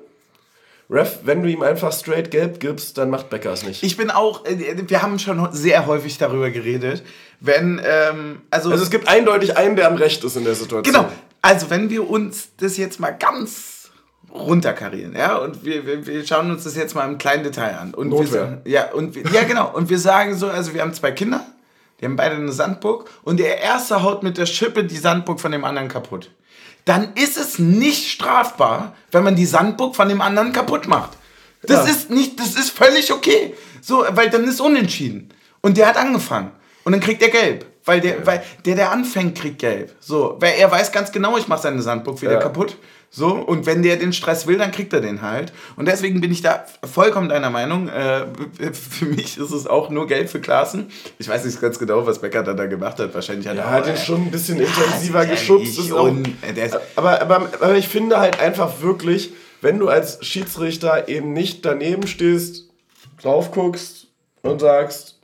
[0.90, 3.82] Ref, wenn du ihm einfach straight gelb gibst, dann macht Becker es nicht.
[3.84, 7.04] Ich bin auch, äh, wir haben schon sehr häufig darüber geredet,
[7.40, 10.84] wenn, ähm, also, also es gibt eindeutig einen, der am Recht ist in der Situation.
[10.84, 11.10] genau,
[11.42, 13.90] also wenn wir uns das jetzt mal ganz
[14.32, 17.94] runterkarieren, ja, und wir, wir, wir schauen uns das jetzt mal im kleinen Detail an.
[17.94, 18.42] Und wir, Notwehr.
[18.42, 21.46] sagen- ja, und wir, ja, genau, und wir sagen so, also wir haben zwei Kinder,
[22.00, 25.52] die haben beide eine Sandburg und der erste haut mit der Schippe die Sandburg von
[25.52, 26.30] dem anderen kaputt.
[26.86, 31.12] Dann ist es nicht strafbar, wenn man die Sandburg von dem anderen kaputt macht.
[31.64, 31.92] Das Ja.
[31.94, 33.56] ist nicht, das ist völlig okay.
[33.82, 35.34] So, weil dann ist unentschieden.
[35.62, 36.52] Und der hat angefangen.
[36.84, 37.66] Und dann kriegt er gelb.
[37.86, 39.96] Weil der, weil der, der anfängt, kriegt gelb.
[40.00, 42.40] So, weil er weiß ganz genau, ich mache seine Sandburg wieder Ja.
[42.40, 42.78] kaputt.
[43.18, 45.54] So, und wenn der den Stress will, dann kriegt er den halt.
[45.78, 47.88] Und deswegen bin ich da vollkommen deiner Meinung.
[47.88, 48.26] Äh,
[48.74, 50.88] für mich ist es auch nur gelb für Klaassen.
[51.18, 53.14] Ich weiß nicht ganz genau, was Becker da, da gemacht hat.
[53.14, 55.30] Wahrscheinlich hat Er er hat ihn äh, schon ein bisschen intensiver sicherlich.
[55.30, 55.80] geschubst.
[55.80, 60.18] Ist auch, Und, äh, aber, aber, aber ich finde halt einfach wirklich, wenn du als
[60.26, 62.66] Schiedsrichter eben nicht daneben stehst,
[63.22, 64.08] drauf guckst
[64.42, 65.20] und sagst,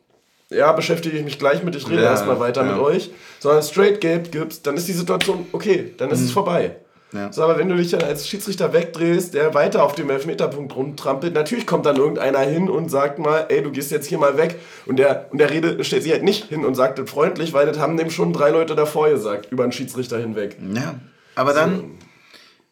[0.50, 2.72] ja, beschäftige ich mich gleich mit, ich rede Ja, erstmal weiter ja.
[2.72, 6.26] mit euch, sondern straight gelb gibst, dann ist die Situation okay, dann ist Mhm.
[6.28, 6.78] es vorbei.
[7.14, 7.32] Ja.
[7.32, 11.34] So, aber wenn du dich dann als Schiedsrichter wegdrehst, der weiter auf dem Elfmeterpunkt rumtrampelt,
[11.34, 14.60] natürlich kommt dann irgendeiner hin und sagt mal, ey, du gehst jetzt hier mal weg.
[14.86, 17.66] Und der, und der Rede stellt sich halt nicht hin und sagt das freundlich, weil
[17.66, 20.58] das haben dem schon drei Leute davor gesagt, über einen Schiedsrichter hinweg.
[20.74, 20.96] Ja.
[21.36, 21.98] Aber dann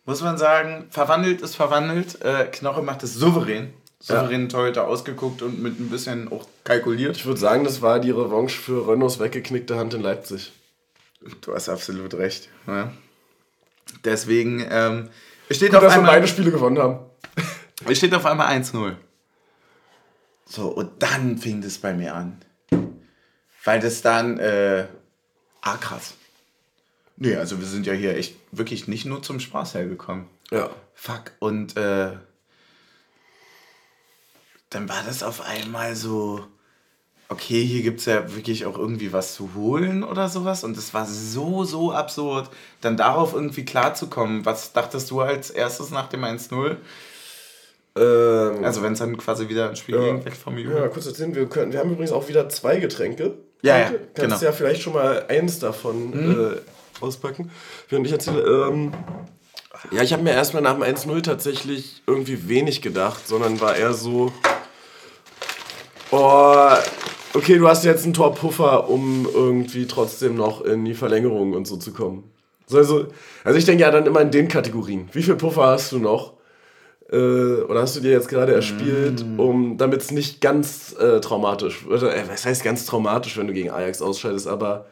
[0.06, 2.23] muss man sagen, verwandelt ist verwandelt.
[2.23, 3.73] Äh, Knoche macht es souverän.
[4.02, 7.17] Souverän Torhüter ausgeguckt und mit ein bisschen auch kalkuliert.
[7.17, 10.54] Ich würde sagen, das war die Revanche für Renaults weggeknickte Hand in Leipzig.
[11.41, 12.47] Du hast absolut recht.
[12.65, 12.93] Ja.
[14.04, 15.10] Deswegen, ähm,
[15.50, 17.00] steht Gut, auf dass wir einmal, beide Spiele gewonnen haben.
[17.88, 18.96] es steht auf einmal 1-0.
[20.46, 22.40] So, und dann fing das bei mir an.
[23.64, 24.88] Weil das dann, äh,
[25.62, 26.16] ah krass.
[27.18, 30.28] Nee, also wir sind ja hier echt wirklich nicht nur zum Spaß hergekommen.
[30.52, 30.70] Ja.
[30.96, 31.34] Fuck.
[31.40, 32.14] Und äh,
[34.70, 36.48] dann war das auf einmal so,
[37.30, 40.63] okay, hier gibt es ja wirklich auch irgendwie was zu holen oder sowas.
[40.63, 42.50] Und es war so, so absurd,
[42.82, 44.46] dann darauf irgendwie klarzukommen.
[44.46, 46.76] Was dachtest du als erstes nach dem 1-0?
[47.96, 50.02] Ähm, Also wenn es dann quasi wieder ein Spiel Ja.
[50.06, 50.78] ging, weg vom Jubel.
[50.78, 53.36] Ja, kurz erzählen, wir, können, wir haben übrigens auch wieder zwei Getränke.
[53.62, 53.86] Ja, ja.
[53.89, 54.39] Kannst genau.
[54.39, 57.52] ja vielleicht schon mal eins davon äh, auspacken.
[57.89, 58.94] Während ich erzähle, ähm,
[59.92, 63.94] ja, ich habe mir erstmal nach dem 1-0 tatsächlich irgendwie wenig gedacht, sondern war eher
[63.94, 64.32] so,
[66.12, 66.70] oh,
[67.34, 71.78] okay, du hast jetzt einen Torpuffer, um irgendwie trotzdem noch in die Verlängerung und so
[71.78, 72.32] zu kommen.
[72.68, 73.08] So, Also,
[73.44, 75.10] also ich denke ja dann immer in den Kategorien.
[75.12, 76.39] Wie viel Puffer hast du noch?
[77.12, 81.88] äh, oder hast du dir jetzt gerade erspielt, um damit es nicht ganz äh, traumatisch
[81.88, 82.04] wird?
[82.04, 84.86] Äh, was heißt ganz traumatisch, wenn du gegen Ajax ausscheidest, aber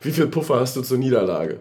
[0.00, 1.60] wie viel Puffer hast du zur Niederlage?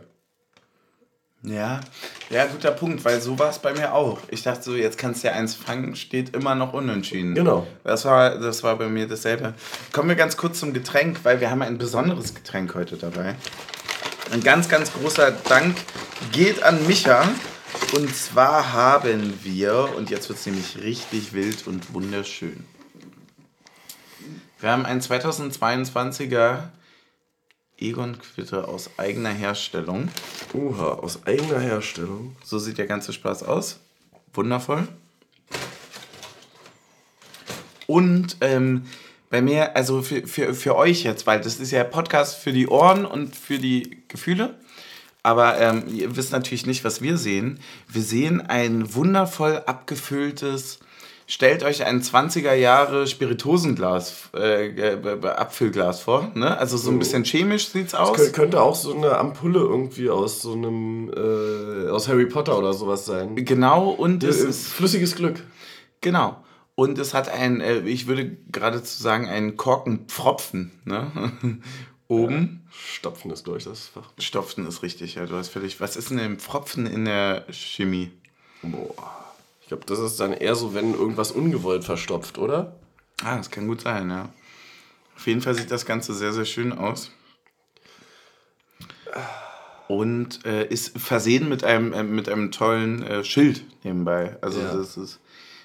[1.48, 1.82] Ja,
[2.30, 4.20] ja, guter Punkt, weil so war es bei mir auch.
[4.30, 7.36] Ich dachte so, jetzt kannst du ja eins fangen, steht immer noch unentschieden.
[7.36, 7.68] Genau.
[7.84, 9.54] Das war, das war bei mir dasselbe.
[9.92, 13.36] Kommen wir ganz kurz zum Getränk, weil wir haben ein besonderes Getränk heute dabei.
[14.32, 15.76] Ein ganz, ganz großer Dank
[16.32, 17.28] geht an Micha.
[17.94, 22.66] Und zwar haben wir, und jetzt wird es nämlich richtig wild und wunderschön.
[24.60, 26.70] Wir haben einen 2022er
[27.78, 30.10] Egon Quitte aus eigener Herstellung.
[30.54, 32.36] Uha, aus eigener Herstellung.
[32.44, 33.80] So sieht der ganze Spaß aus.
[34.34, 34.88] Wundervoll.
[37.88, 38.86] Und ähm,
[39.30, 42.68] bei mir, also für, für, für euch jetzt, weil das ist ja Podcast für die
[42.68, 44.56] Ohren und für die Gefühle.
[45.24, 47.60] Aber ähm, ihr wisst natürlich nicht, was wir sehen.
[47.88, 50.80] Wir sehen ein wundervoll abgefülltes,
[51.28, 56.32] stellt euch ein 20er Jahre Spiritosenglas, äh, äh, Abfüllglas vor.
[56.36, 56.58] Ne?
[56.58, 58.18] Also so ein bisschen chemisch sieht's aus.
[58.18, 62.74] Kö- könnte auch so eine Ampulle irgendwie aus so einem, äh, aus Harry Potter oder
[62.74, 63.36] sowas sein.
[63.36, 65.44] Genau, und es Es ist flüssiges Glück.
[66.02, 66.44] Genau.
[66.76, 71.32] Und es hat ein, äh, ich würde geradezu sagen, einen Korkenpfropfen, ne?
[72.08, 72.68] Oben.
[72.70, 74.12] Stopfen ist durch das Fach.
[74.20, 75.80] Stopfen ist richtig, ja, du hast völlig.
[75.82, 78.12] Was ist denn ein Pfropfen in der Chemie?
[78.62, 79.25] Boah.
[79.66, 82.76] Ich glaube, das ist dann eher so, wenn irgendwas ungewollt verstopft, oder?
[83.24, 84.30] Ah, das kann gut sein, ja.
[85.16, 87.10] Auf jeden Fall sieht das Ganze sehr, sehr schön aus.
[89.88, 94.38] Und äh, ist versehen mit einem, äh, mit einem tollen äh, Schild nebenbei.
[94.42, 94.76] Also Ja.
[94.76, 95.20] das ist,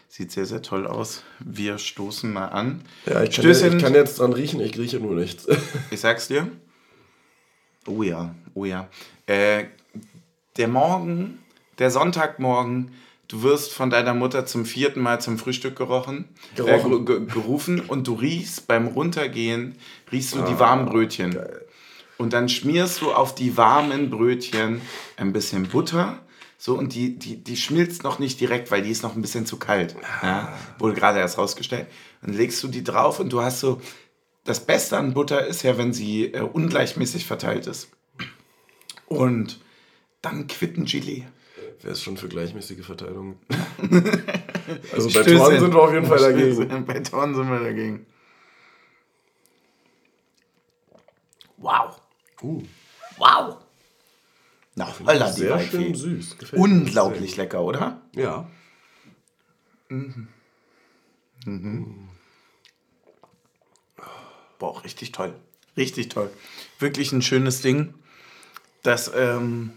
[0.09, 1.23] sieht sehr, sehr toll aus.
[1.39, 2.81] Wir stoßen mal an.
[3.05, 3.77] Ja, ich kann, Stößchen.
[3.77, 5.47] ich kann jetzt dran riechen, ich rieche nur nichts.
[5.91, 6.51] Ich sag's dir.
[7.87, 8.89] Oh ja, oh ja.
[9.27, 9.65] Äh,
[10.57, 11.39] der Morgen,
[11.79, 12.93] der Sonntagmorgen,
[13.31, 17.03] du wirst von deiner Mutter zum vierten Mal zum Frühstück gerochen, Gerochen.
[17.03, 19.77] Äh, ge- gerufen und du riechst beim Runtergehen,
[20.13, 21.39] riechst du die warmen Brötchen.
[22.19, 24.83] Und dann schmierst du auf die warmen Brötchen
[25.17, 26.19] ein bisschen Butter.
[26.59, 29.47] So, und die, die, die schmilzt noch nicht direkt, weil die ist noch ein bisschen
[29.47, 29.97] zu kalt.
[30.23, 31.87] Ja, wurde gerade erst rausgestellt.
[32.21, 33.81] Dann legst du die drauf und du hast so.
[34.45, 37.89] Das Beste an Butter ist ja, wenn sie äh, ungleichmäßig verteilt ist.
[39.07, 39.61] Und
[40.23, 41.25] dann Quittengelee.
[41.83, 43.39] Wer ist schon für gleichmäßige Verteilung?
[44.93, 45.39] also bei Stößchen.
[45.39, 46.55] Toren sind wir auf jeden Fall dagegen.
[46.55, 46.85] Stößchen.
[46.85, 48.07] Bei Toren sind wir dagegen.
[51.57, 52.01] Wow.
[52.43, 52.63] Uh,
[53.21, 53.59] Wow.
[54.75, 56.39] Na, holla, die sehr schön süß.
[56.39, 58.01] Gefällt Unglaublich lecker, oder?
[58.15, 58.23] sehr.
[58.23, 58.49] Ja.
[64.59, 65.35] Boah, richtig toll.
[65.77, 66.31] Richtig toll.
[66.79, 67.95] Wirklich ein schönes Ding.
[68.83, 69.73] Das, ähm.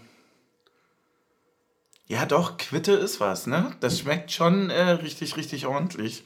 [2.06, 3.74] Ja, doch, Quitte ist was, ne?
[3.80, 6.24] Das schmeckt schon äh, richtig, richtig ordentlich.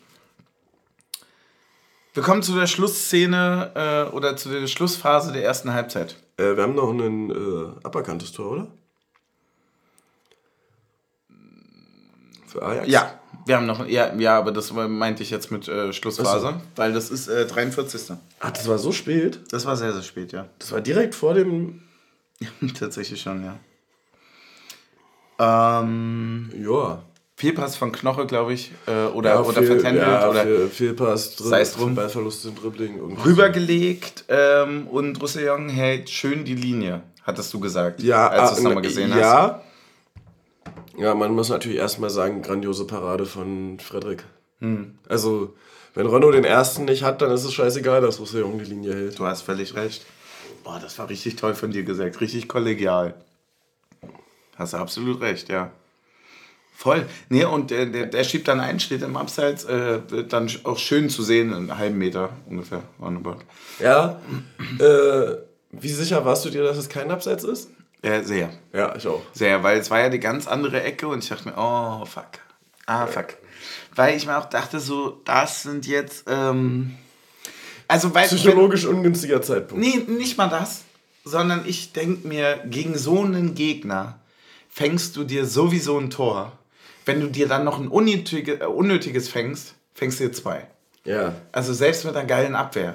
[2.14, 6.16] Wir kommen zu der Schlussszene äh, oder zu der Schlussphase der ersten Halbzeit.
[6.36, 8.68] Äh, wir haben noch ein äh, aberkanntes Tor, oder?
[12.48, 12.88] Für Ajax?
[12.88, 16.92] Ja, wir haben noch, ja, ja aber das meinte ich jetzt mit äh, Schlussphase, weil
[16.92, 18.16] das ist äh, 43.
[18.40, 19.40] Ach, das war so spät.
[19.52, 20.48] Das war sehr, sehr spät, ja.
[20.58, 21.82] Das war direkt vor dem.
[22.78, 23.58] Tatsächlich schon, ja.
[25.38, 27.02] Ähm, Ja.
[27.36, 28.72] Fehlpass von Knoche, glaube ich.
[28.88, 30.06] Äh, oder Ja, oder viel- vertändelt.
[30.08, 30.96] ja, oder viel-
[31.38, 31.94] Sei's drum.
[31.94, 33.00] Ballverlust im Dribbling.
[33.24, 34.24] rübergelegt.
[34.28, 38.02] Ähm, und Roussillon hält schön die Linie, hattest du gesagt.
[38.02, 39.20] Ja, als du es ah, nochmal gesehen hast.
[39.20, 39.62] ja.
[40.98, 44.24] Ja, man muss natürlich erstmal sagen, grandiose Parade von Frederik.
[44.60, 44.98] Hm.
[45.08, 45.54] Also,
[45.94, 49.16] wenn Renault den ersten nicht hat, dann ist es scheißegal, dass Roussillon die Linie hält.
[49.16, 50.04] Du hast völlig recht.
[50.64, 52.20] Boah, das war richtig toll von dir gesagt.
[52.20, 53.14] Richtig kollegial.
[54.58, 55.70] Hast du absolut recht, ja.
[56.74, 57.06] Voll.
[57.28, 60.78] Nee, und der, der, der schiebt dann ein, steht im Abseits, äh, wird dann auch
[60.78, 62.82] schön zu sehen, einen halben Meter ungefähr.
[63.00, 63.38] Roundabout.
[63.80, 64.20] Ja.
[64.78, 65.36] äh,
[65.72, 67.70] wie sicher warst du dir, dass es kein Abseits ist?
[68.02, 68.50] Ja, sehr.
[68.72, 69.22] Ja, ich auch.
[69.32, 72.26] Sehr, weil es war ja die ganz andere Ecke und ich dachte mir, oh, fuck.
[72.86, 73.36] Ah, fuck.
[73.94, 76.94] Weil ich mir auch dachte, so, das sind jetzt, ähm,
[77.88, 79.84] also, weil, wenn, Psychologisch ungünstiger Zeitpunkt.
[79.84, 80.84] nee, nicht mal das,
[81.24, 84.20] sondern ich denke mir, gegen so einen Gegner
[84.68, 86.52] fängst du dir sowieso ein Tor.
[87.04, 90.66] Wenn du dir dann noch ein unnötige, äh, unnötiges fängst, fängst du dir zwei.
[91.04, 91.34] Ja.
[91.52, 92.94] Also selbst mit einer geilen Abwehr.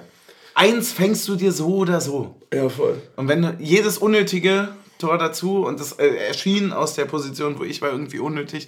[0.56, 2.36] Eins fängst du dir so oder so.
[2.54, 3.02] Ja, voll.
[3.16, 7.64] Und wenn du jedes unnötige Tor dazu, und das äh, erschien aus der Position, wo
[7.64, 8.68] ich war, irgendwie unnötig,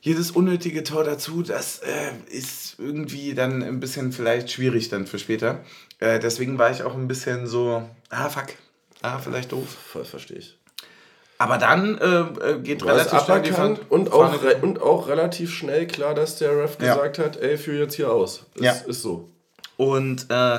[0.00, 5.18] jedes unnötige Tor dazu, das äh, ist irgendwie dann ein bisschen vielleicht schwierig dann für
[5.18, 5.64] später.
[5.98, 8.46] Äh, deswegen war ich auch ein bisschen so, ah fuck,
[9.02, 9.68] ah vielleicht doof.
[9.68, 10.57] Voll verstehe ich.
[11.40, 15.54] Aber dann äh, äh, geht Du relativ schnell die Fahne- und auch, und auch relativ
[15.54, 16.94] schnell klar, dass der Ref Ja.
[16.94, 18.44] gesagt hat, ey, führ jetzt hier aus.
[18.54, 18.72] Ist, Ja.
[18.72, 19.28] ist so.
[19.76, 20.58] Und äh,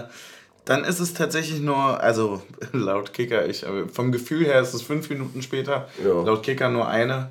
[0.64, 5.10] dann ist es tatsächlich nur, also laut Kicker, ich, vom Gefühl her ist es fünf
[5.10, 6.22] Minuten später, Ja.
[6.24, 7.30] laut Kicker nur eine.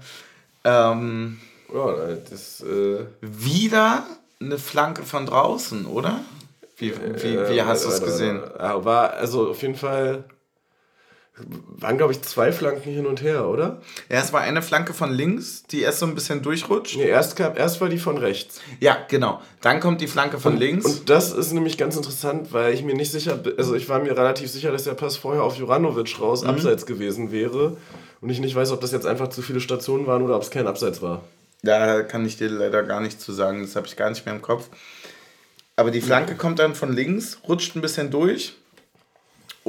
[0.65, 1.39] Ähm,
[1.73, 1.95] Ja,
[2.31, 4.05] das, äh, wieder
[4.41, 6.21] eine Flanke von draußen, oder?
[6.77, 8.41] Wie, wie, wie äh, hast du es gesehen?
[8.43, 10.25] äh, War, also auf jeden Fall,
[11.79, 13.81] waren glaube ich zwei Flanken hin und her, oder?
[14.09, 16.97] Ja, es war eine Flanke von links, die erst so ein bisschen durchrutscht.
[16.97, 18.61] Nee, erst, kam, erst war die von rechts.
[18.81, 19.41] Ja, genau.
[19.61, 20.85] Dann kommt die Flanke von links.
[20.87, 23.99] Und das ist nämlich ganz interessant, weil ich mir nicht sicher, bin- also ich war
[24.01, 26.51] mir relativ sicher, dass der Pass vorher auf Juranovic raus Mhm.
[26.51, 27.77] abseits gewesen wäre.
[28.21, 30.51] Und ich nicht weiß, ob das jetzt einfach zu viele Stationen waren oder ob es
[30.51, 31.23] kein Abseits war.
[31.63, 34.35] Da kann ich dir leider gar nichts zu sagen, das habe ich gar nicht mehr
[34.35, 34.69] im Kopf.
[35.77, 38.57] Aber die Flanke kommt dann von links, rutscht ein bisschen durch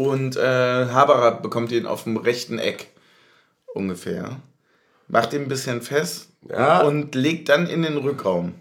[0.05, 2.87] und äh, Haberer bekommt ihn auf dem rechten Eck
[3.73, 4.37] ungefähr.
[5.07, 6.81] Macht ihn ein bisschen fest Ja.
[6.81, 8.53] und legt dann in den Rückraum.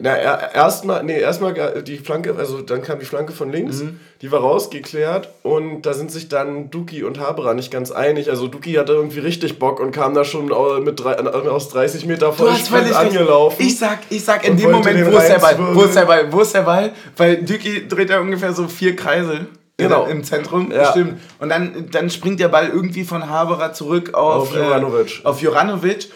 [0.00, 3.80] Na, er- erstmal, nee, erstmal ga- die Flanke, also dann kam die Flanke von links,
[3.82, 3.98] Mhm.
[4.20, 8.30] die war rausgeklärt und da sind sich dann Duki und Haberer nicht ganz einig.
[8.30, 12.06] Also Duki hatte irgendwie richtig Bock und kam da schon au- mit drei, aus 30
[12.06, 13.56] Meter Vollsprint angelaufen.
[13.60, 15.56] Ich sag, ich sag in dem Moment, wo ist der Ball?
[15.74, 16.32] Wo ist der Ball?
[16.32, 16.92] Wo ist der Ball?
[17.16, 19.46] Weil Düki dreht ja ungefähr so vier Kreise.
[19.78, 20.06] Genau.
[20.06, 20.90] Im Zentrum, Ja.
[20.90, 21.20] stimmt.
[21.38, 25.20] Und dann, dann springt der Ball irgendwie von Haberer zurück auf, Auf Juranovic.
[25.24, 26.10] Äh, auf Juranovic.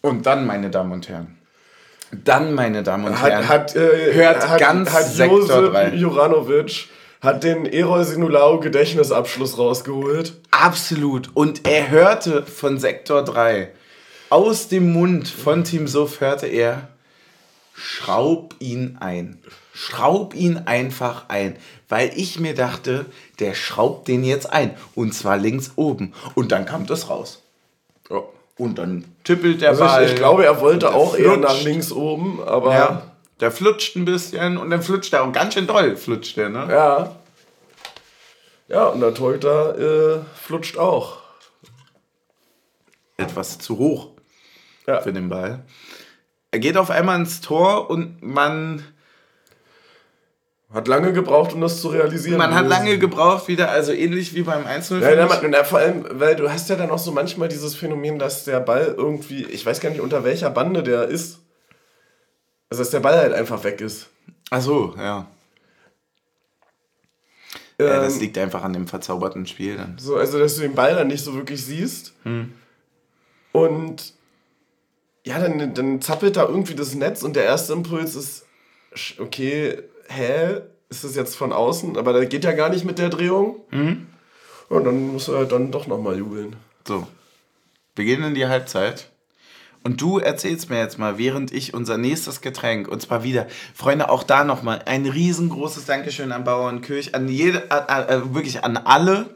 [0.00, 1.38] Und dann, meine Damen und Herren.
[2.12, 3.48] Dann, meine Damen und Herren.
[3.48, 5.88] hat, hat, äh, Hört hat, ganz hat Sektor Josip drei.
[5.94, 6.88] Juranovic
[7.22, 10.34] hat den Erol Sinulau Gedächtnisabschluss rausgeholt.
[10.50, 11.30] Absolut.
[11.34, 13.70] Und er hörte von Sektor 3,
[14.28, 16.88] aus dem Mund von Team Suff hörte er,
[17.82, 19.42] schraub ihn ein.
[19.74, 21.56] Schraub ihn einfach ein.
[21.88, 23.06] Weil ich mir dachte,
[23.40, 24.76] der schraubt den jetzt ein.
[24.94, 26.14] Und zwar links oben.
[26.34, 27.42] Und dann kam das raus.
[28.10, 28.22] Ja.
[28.58, 30.04] Und dann tippelt der Also Ball.
[30.06, 31.42] ich, glaube, er wollte und auch eher flutscht.
[31.42, 33.02] nach links oben, aber Ja,
[33.40, 36.68] der flutscht ein bisschen und dann flutscht er auch ganz schön doll, flutscht der, ne?
[36.70, 37.16] Ja.
[38.68, 41.18] Ja, und der Torhüter äh, flutscht auch.
[43.16, 44.08] Etwas zu hoch.
[44.86, 45.00] Ja.
[45.00, 45.64] für den Ball.
[46.52, 48.84] Er geht auf einmal ins Tor und man,
[50.72, 52.38] Hat lange gebraucht, um das zu realisieren.
[52.38, 55.00] man hat lange gebraucht wieder, also ähnlich wie beim 1-0.
[55.50, 58.60] Ja, vor allem, weil du hast ja dann auch so manchmal dieses Phänomen, dass der
[58.60, 61.40] Ball irgendwie, ich weiß gar nicht unter welcher Bande der ist.
[62.70, 64.08] Also dass der Ball halt einfach weg ist.
[64.50, 65.26] Ach so, ja.
[67.78, 68.00] ja.
[68.00, 69.96] Das Ähm, liegt einfach an dem verzauberten Spiel dann.
[69.98, 72.12] So, also dass du den Ball dann nicht so wirklich siehst.
[73.52, 74.14] Und
[75.24, 78.46] ja, dann, dann zappelt da irgendwie das Netz und der erste Impuls ist,
[79.18, 80.60] okay, hä?
[80.88, 81.96] Ist das jetzt von außen?
[81.96, 83.60] Aber der geht ja gar nicht mit der Drehung.
[84.68, 86.56] Und dann muss er halt dann doch nochmal jubeln.
[86.86, 87.06] So.
[87.94, 89.08] Wir gehen in die Halbzeit.
[89.84, 94.10] Und du erzählst mir jetzt mal, während ich unser nächstes Getränk, und zwar wieder, Freunde,
[94.10, 99.34] auch da nochmal ein riesengroßes Dankeschön an Bauernkirch, an jede, äh, äh, wirklich an alle,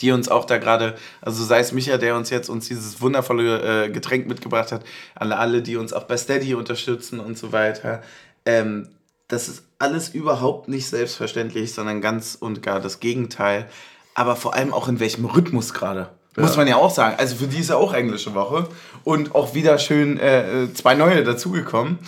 [0.00, 3.86] die uns auch da gerade, also sei es Micha, der uns jetzt uns dieses wundervolle
[3.86, 4.84] äh, Getränk mitgebracht hat,
[5.14, 8.02] an alle, die uns auch bei Steady unterstützen und so weiter.
[8.44, 8.88] Ähm,
[9.28, 13.66] das ist alles überhaupt nicht selbstverständlich, sondern ganz und gar das Gegenteil.
[14.14, 16.08] Aber vor allem auch in welchem Rhythmus gerade.
[16.36, 17.16] Muss man ja auch sagen.
[17.18, 18.68] Also für die ist ja auch englische Woche.
[19.04, 21.98] Und auch wieder schön äh, zwei neue dazugekommen.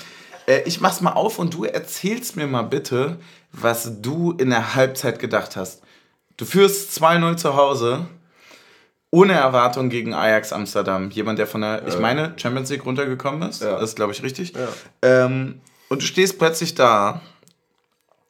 [0.47, 3.16] Äh, ich mach's mal auf und du erzählst mir mal bitte,
[3.53, 5.83] was du in der Halbzeit gedacht hast.
[6.41, 8.07] Du führst 2-0 zu Hause.
[9.11, 11.11] Ohne Erwartung gegen Ajax Amsterdam.
[11.11, 13.61] Jemand, der von der, ich meine, Champions League runtergekommen ist.
[13.61, 13.72] Ja.
[13.72, 14.55] Das ist, glaube ich, richtig.
[14.55, 14.68] Ja.
[15.03, 15.61] Ähm,
[15.91, 17.20] und du stehst plötzlich da,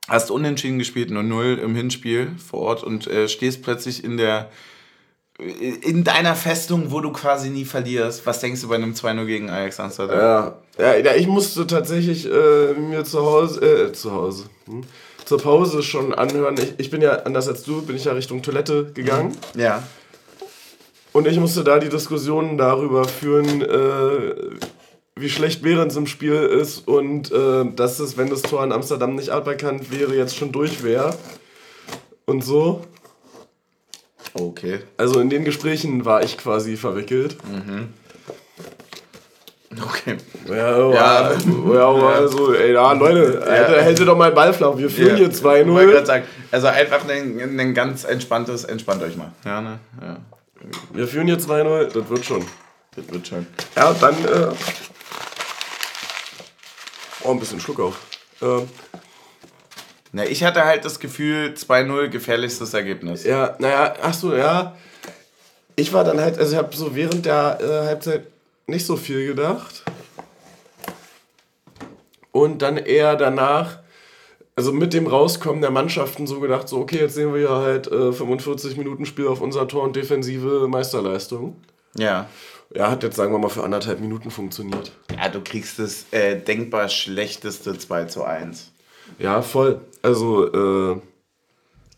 [0.08, 4.50] hast unentschieden gespielt, nur 0 im Hinspiel vor Ort und äh, stehst plötzlich in der
[5.38, 8.26] in deiner Festung, wo du quasi nie verlierst.
[8.26, 10.18] Was denkst du bei einem 2-0 gegen Ajax Amsterdam?
[10.18, 14.82] Ja, ja, ja ich musste tatsächlich äh, mir zu Hause, äh, zu Hause, hm?
[15.30, 16.56] Zur Pause schon anhören.
[16.58, 19.36] Ich, ich bin ja, anders als du, bin ich ja Richtung Toilette gegangen.
[19.54, 19.84] Ja.
[21.12, 24.34] Und ich musste da die Diskussionen darüber führen, äh,
[25.14, 29.14] wie schlecht Behrens im Spiel ist und äh, dass es, wenn das Tor in Amsterdam
[29.14, 31.16] nicht aberkannt wäre, jetzt schon durch wäre.
[32.24, 32.80] Und so.
[34.34, 34.80] Okay.
[34.96, 37.36] Also in den Gesprächen war ich quasi verwickelt.
[39.82, 40.16] Okay.
[40.48, 41.32] Ja, Ja.
[41.32, 44.76] ja, ja, also, ey, ja, Leute, hätte, hätte doch mal Ball flach.
[44.76, 45.86] Wir führen hier Ich wollte 2-0.
[45.92, 49.32] gerade sagen, also einfach ein, ein ganz entspanntes, entspannt euch mal.
[49.44, 49.78] Ja, ne?
[50.02, 50.16] Ja.
[50.92, 52.44] Wir führen hier 2-0, das wird schon.
[52.96, 53.46] Das wird schon.
[53.76, 54.48] Ja, dann, äh,
[57.22, 57.96] oh, ein bisschen Schluck auf.
[58.42, 58.68] Ähm,
[60.12, 63.24] Na, ich hatte halt das Gefühl, 2-0 gefährlichstes Ergebnis.
[63.24, 64.74] Ja, naja, ach so, ja.
[65.76, 68.24] Ich war dann halt, also ich habe so während der äh, Halbzeit
[68.66, 69.84] nicht so viel gedacht.
[72.32, 73.78] Und dann eher danach,
[74.54, 77.88] also mit dem Rauskommen der Mannschaften so gedacht, so okay, jetzt sehen wir ja halt
[77.90, 81.56] äh, 45 Minuten Spiel auf unser Tor und defensive Meisterleistung.
[81.96, 82.28] Ja.
[82.72, 84.92] Ja, hat jetzt sagen wir mal für anderthalb Minuten funktioniert.
[85.16, 88.70] Ja, du kriegst das äh, denkbar schlechteste 2 zu 1.
[89.18, 89.80] Ja, voll.
[90.02, 91.00] Also, äh,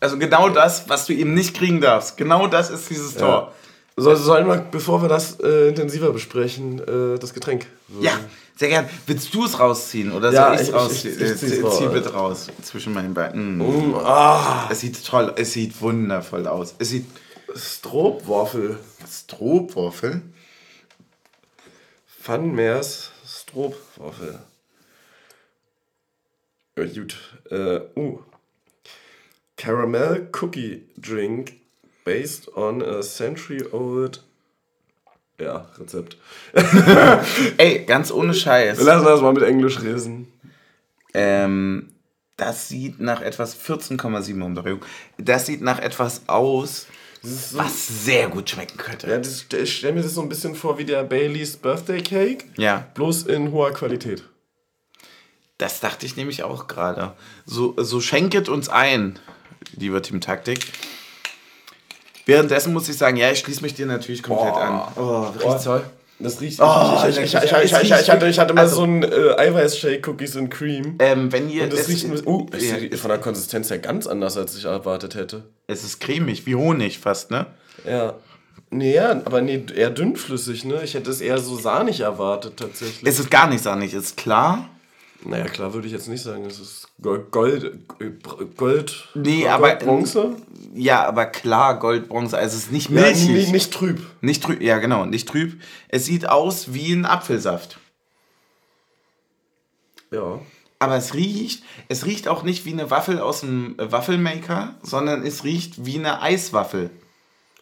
[0.01, 2.17] Also genau das, was du eben nicht kriegen darfst.
[2.17, 3.53] Genau das ist dieses Tor.
[3.97, 7.67] Soll, sollen wir, bevor wir das äh, intensiver besprechen, äh, das Getränk?
[8.01, 8.19] Ja,
[8.57, 8.89] sehr gern.
[9.07, 11.15] Willst du es rausziehen oder Ja, soll ich- ich- rausziehen?
[11.17, 13.59] ich- ich zieh's zieh bitte raus zwischen meinen Beinen.
[13.59, 13.91] Mm.
[13.91, 16.75] Mm, ah, Es sieht toll, es sieht wundervoll aus.
[16.79, 17.07] Es sieht
[17.55, 18.79] Stroopwaffel.
[19.11, 20.23] Strohwaffel.
[22.07, 24.39] Funmers Stroopwaffel.
[26.79, 27.17] Ja, gut.
[27.51, 28.21] Äh, uh.
[29.57, 31.53] Caramel Cookie Drink
[32.05, 34.23] based on a century old.
[35.41, 36.17] Ja, Rezept.
[37.57, 38.79] Ey, ganz ohne Scheiß.
[38.79, 40.29] Wir lassen das mal mit Englisch lesen.
[41.15, 41.89] Ähm,
[42.37, 44.85] das sieht nach etwas 14,7 Umdrehung.
[45.19, 46.87] Das sieht nach etwas aus,
[47.23, 49.09] so- was sehr gut schmecken könnte.
[49.11, 52.45] Ja, das, ich stelle mir das so ein bisschen vor wie der Baileys Birthday Cake,
[52.57, 54.23] Ja, bloß in hoher Qualität.
[55.59, 57.15] das dachte ich nämlich auch gerade.
[57.47, 59.19] So, so schenket uns ein,
[59.77, 60.61] lieber Team Taktik.
[62.27, 64.93] Währenddessen muss ich sagen, ja, ich schließe mich dir natürlich komplett Boah.
[64.97, 65.03] an.
[65.03, 65.83] Oh, riecht toll.
[66.19, 66.61] Das riecht.
[66.61, 68.77] Oh, ich, ich, ich, ich, es ich, ich, riecht ich, hatte, ich hatte mal also-
[68.77, 70.97] so ein äh, Eiweißshake Cookies and Cream.
[71.01, 73.19] Ähm, wenn ihr Und das es, riecht ein bisschen, uh, es ja, ist von der
[73.19, 75.45] Konsistenz her ganz anders, als ich erwartet hätte.
[75.67, 77.47] es ist cremig, wie Honig fast, ne?
[77.85, 78.15] Ja.
[78.71, 80.81] Nee, ja, aber nee, eher dünnflüssig, ne?
[80.85, 83.07] Ich hätte es eher so sahnig erwartet, tatsächlich.
[83.07, 84.69] Es ist gar nicht sahnig, ist klar.
[85.25, 86.45] Naja, klar würde ich jetzt nicht sagen.
[86.47, 87.65] Es ist Gold, Gold,
[88.01, 88.11] äh,
[88.57, 90.37] Gold, Nee, Gold aber- Bronze.
[90.75, 93.29] Ja, aber klar, Gold, Bronze, also es ist nicht Ja, milchig.
[93.31, 94.01] nicht, nicht trüb.
[94.21, 95.61] Nicht trüb, ja genau, nicht trüb.
[95.89, 97.79] Es sieht aus wie ein Apfelsaft.
[100.11, 100.41] Ja.
[100.79, 105.25] Aber es riecht, es riecht auch nicht wie eine Waffel aus dem äh, Waffelmaker, sondern
[105.25, 106.91] es riecht wie eine Eiswaffel.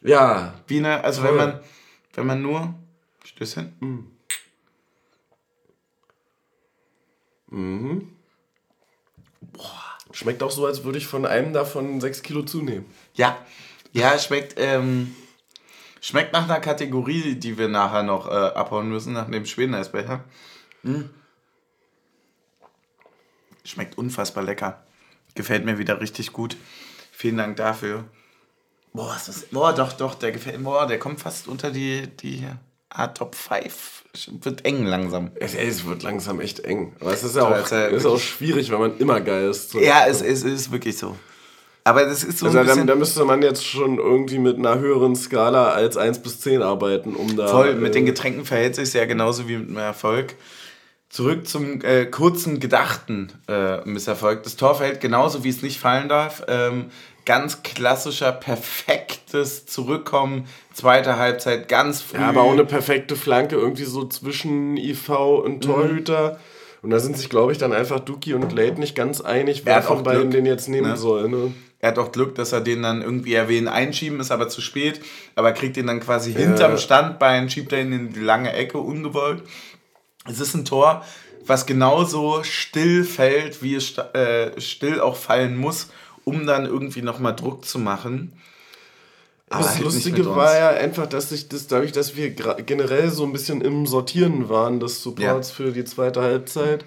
[0.02, 0.54] Ja.
[0.66, 1.30] Wie eine, also Voll.
[1.30, 1.60] wenn man,
[2.14, 2.74] wenn man nur,
[3.24, 4.06] Stößchen?
[10.12, 12.84] Schmeckt auch so, als würde ich von einem davon sechs Kilo zunehmen.
[13.14, 13.38] Ja,
[13.92, 15.14] ja, schmeckt, ähm,
[16.00, 20.24] schmeckt nach einer Kategorie, die wir nachher noch äh, abhauen müssen, nach dem Schweden-Eisbecher.
[20.82, 21.02] Mm.
[23.64, 24.84] Schmeckt unfassbar lecker.
[25.34, 26.56] Gefällt mir wieder richtig gut.
[27.12, 28.04] Vielen Dank dafür.
[28.92, 30.64] Boah, ist das, boah doch, doch, der gefällt mir.
[30.64, 32.46] Boah, der kommt fast unter die, die
[32.88, 33.99] ah, Top 5.
[34.42, 35.30] Wird eng langsam.
[35.36, 36.94] Es, es wird langsam echt eng.
[37.00, 39.74] Aber es ist ja auch, er ist auch schwierig, wenn man immer geil ist.
[39.74, 41.16] Ja, es, es ist wirklich so.
[41.84, 42.86] Aber das ist so Also ein da, bisschen...
[42.88, 47.14] da müsste man jetzt schon irgendwie mit einer höheren Skala als 1 bis 10 arbeiten,
[47.14, 47.46] um da.
[47.48, 50.34] Voll, mit äh, den Getränken verhält sich ja genauso wie mit dem Erfolg.
[51.08, 54.42] Zurück zum äh, kurzen gedachten äh, Misserfolg.
[54.44, 56.44] Das Tor fällt genauso, wie es nicht fallen darf.
[56.46, 56.86] Ähm,
[57.24, 62.18] ganz klassischer, perfektes Zurückkommen, zweite Halbzeit, ganz früh.
[62.18, 65.14] Ja, aber auch eine perfekte Flanke irgendwie so zwischen IV Mhm.
[65.16, 66.38] und Torhüter.
[66.82, 69.66] Und da sind sich, glaube ich, dann einfach Duki und Late nicht ganz einig, Er
[69.66, 70.96] wer hat von auch beiden Glück, den jetzt nehmen ne?
[70.96, 71.28] soll.
[71.28, 71.52] Ne?
[71.78, 74.60] Er hat auch Glück, dass er den dann irgendwie, er ihn einschieben, ist aber zu
[74.62, 75.00] spät,
[75.34, 79.42] aber kriegt den dann quasi hinterm Standbein, schiebt er ihn in die lange Ecke, ungewollt.
[80.26, 81.04] Es ist ein Tor,
[81.46, 85.90] was genauso still fällt, wie es äh, still auch fallen muss,
[86.30, 88.32] um dann irgendwie nochmal Druck zu machen.
[89.48, 93.24] Aber das halt Lustige war ja einfach, dass sich das dadurch, dass wir generell so
[93.24, 95.54] ein bisschen im Sortieren waren des Supports Ja.
[95.54, 96.84] für die zweite Halbzeit,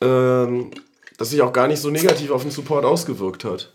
[0.00, 0.70] ähm,
[1.18, 3.72] dass sich auch gar nicht so negativ auf den Support ausgewirkt hat.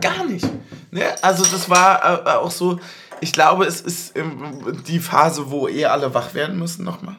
[0.00, 0.46] Gar nicht.
[0.90, 1.02] Ne?
[1.22, 2.80] Also das war äh, auch so,
[3.20, 7.16] ich glaube, es ist ähm, die Phase, wo eh alle wach werden müssen nochmal.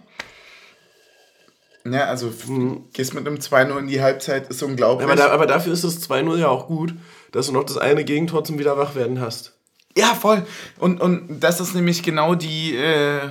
[1.85, 2.47] Ja, also f-
[2.93, 5.07] gehst mit einem 2-0 in die Halbzeit, ist unglaublich.
[5.07, 6.93] Aber, da, aber dafür ist das 2-0 ja auch gut,
[7.31, 9.53] dass du noch das eine Gegentor zum Wiederwachwerden hast.
[9.97, 10.45] Ja, voll.
[10.77, 12.75] Und, und das ist nämlich genau die.
[12.75, 13.21] Äh,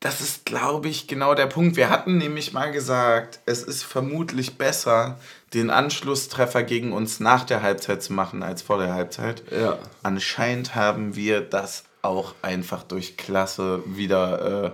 [0.00, 1.76] das ist, glaube ich, genau der Punkt.
[1.76, 5.18] Wir hatten nämlich mal gesagt, es ist vermutlich besser,
[5.54, 9.42] den Anschlusstreffer gegen uns nach der Halbzeit zu machen als vor der Halbzeit.
[9.50, 9.78] Ja.
[10.02, 14.70] Anscheinend haben wir das auch einfach durch Klasse wieder äh,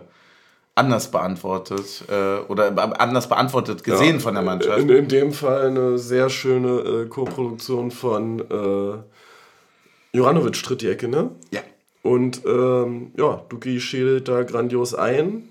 [0.75, 4.79] anders beantwortet äh, oder anders beantwortet gesehen von der Mannschaft.
[4.79, 11.09] In, in dem Fall eine sehr schöne äh, Co-Produktion von äh, Juranovic tritt die Ecke,
[11.09, 11.31] ne?
[11.51, 11.61] Ja.
[12.03, 15.49] Und ähm, ja, Duki schädelt da grandios ein.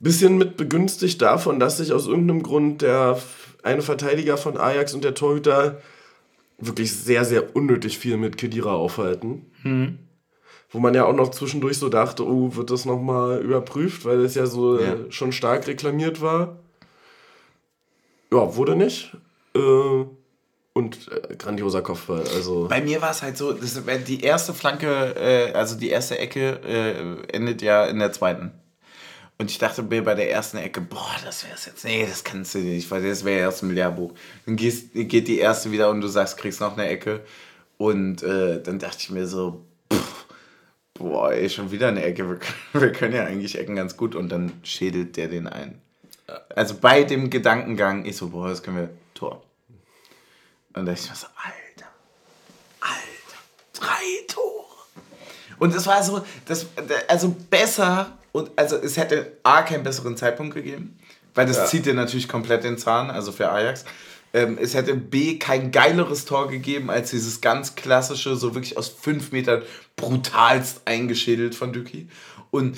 [0.00, 3.18] Bisschen mit begünstigt davon, dass sich aus irgendeinem Grund der
[3.62, 5.80] eine Verteidiger von Ajax und der Torhüter
[6.58, 9.46] wirklich sehr, sehr unnötig viel mit Kedira aufhalten.
[10.74, 14.34] Wo man ja auch noch zwischendurch so dachte, oh, wird das nochmal überprüft, weil es
[14.34, 14.94] ja so Ja.
[14.94, 16.56] äh, schon stark reklamiert war.
[18.32, 19.16] Ja, wurde nicht.
[19.54, 20.04] Äh,
[20.72, 22.24] und äh, grandioser Kopfball.
[22.34, 22.66] Also.
[22.68, 26.60] Bei mir war es halt so, das, die erste Flanke, äh, also die erste Ecke
[26.64, 28.50] äh, endet ja in der zweiten.
[29.38, 31.84] Und ich dachte mir bei der ersten Ecke, boah, das wär's jetzt.
[31.84, 34.12] Nee, das kannst du nicht, weil das wäre ja erst ein Milliardbuch.
[34.46, 37.20] Dann gehst, geht die erste wieder und du sagst, kriegst noch eine Ecke.
[37.78, 39.64] Und äh, dann dachte ich mir so,
[40.94, 42.28] boah, ey, schon wieder eine Ecke.
[42.28, 44.14] Wir können, wir können ja eigentlich Ecken ganz gut.
[44.14, 45.80] Und dann schädelt der den ein.
[46.54, 49.42] Also bei dem Gedankengang, ich so, boah, das können wir Tor.
[50.72, 51.90] Und da dachte ich mir so, Alter,
[52.80, 53.38] Alter,
[53.74, 54.64] drei Tore.
[55.58, 56.66] Und es war so, das,
[57.08, 60.98] also besser, und also es hätte A keinen besseren Zeitpunkt gegeben,
[61.34, 61.66] weil das Ja.
[61.66, 63.84] zieht dir natürlich komplett den Zahn, also für Ajax.
[64.34, 68.88] Ähm, es hätte B kein geileres Tor gegeben als dieses ganz klassische, so wirklich aus
[68.88, 69.62] fünf Metern
[69.96, 72.08] brutalst eingeschädelt von Düki.
[72.50, 72.76] Und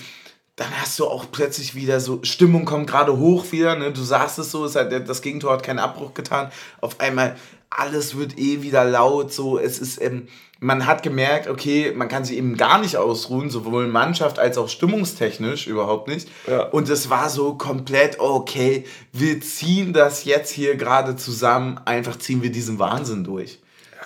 [0.57, 3.93] dann hast du auch plötzlich wieder so, Stimmung kommt gerade hoch wieder, ne?
[3.93, 6.51] du sagst es so, es hat, das Gegentor hat keinen Abbruch getan.
[6.81, 7.37] Auf einmal,
[7.71, 12.25] alles wird eh wieder laut, so, es ist, ähm, man hat gemerkt, okay, man kann
[12.25, 16.29] sich eben gar nicht ausruhen, sowohl Mannschaft als auch stimmungstechnisch überhaupt nicht.
[16.47, 16.63] Ja.
[16.63, 22.43] Und es war so komplett, okay, wir ziehen das jetzt hier gerade zusammen, einfach ziehen
[22.43, 23.59] wir diesen Wahnsinn durch.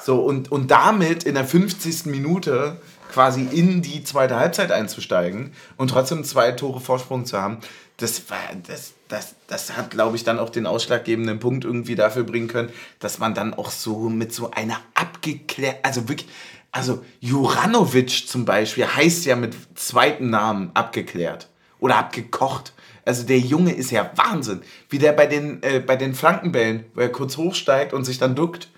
[0.02, 2.06] So, und, und damit in der 50.
[2.06, 2.80] Minute
[3.10, 7.58] quasi in die zweite Halbzeit einzusteigen und trotzdem zwei Tore Vorsprung zu haben,
[7.96, 12.24] das war, das, das, das hat, glaube ich, dann auch den ausschlaggebenden Punkt irgendwie dafür
[12.24, 16.28] bringen können, dass man dann auch so mit so einer abgeklärt, also wirklich,
[16.72, 21.48] also Juranovic zum Beispiel heißt ja mit zweiten Namen abgeklärt
[21.78, 22.72] oder abgekocht.
[23.04, 27.00] Also der Junge ist ja Wahnsinn, wie der bei den, äh, bei den Flankenbällen, wo
[27.00, 28.68] er kurz hochsteigt und sich dann duckt.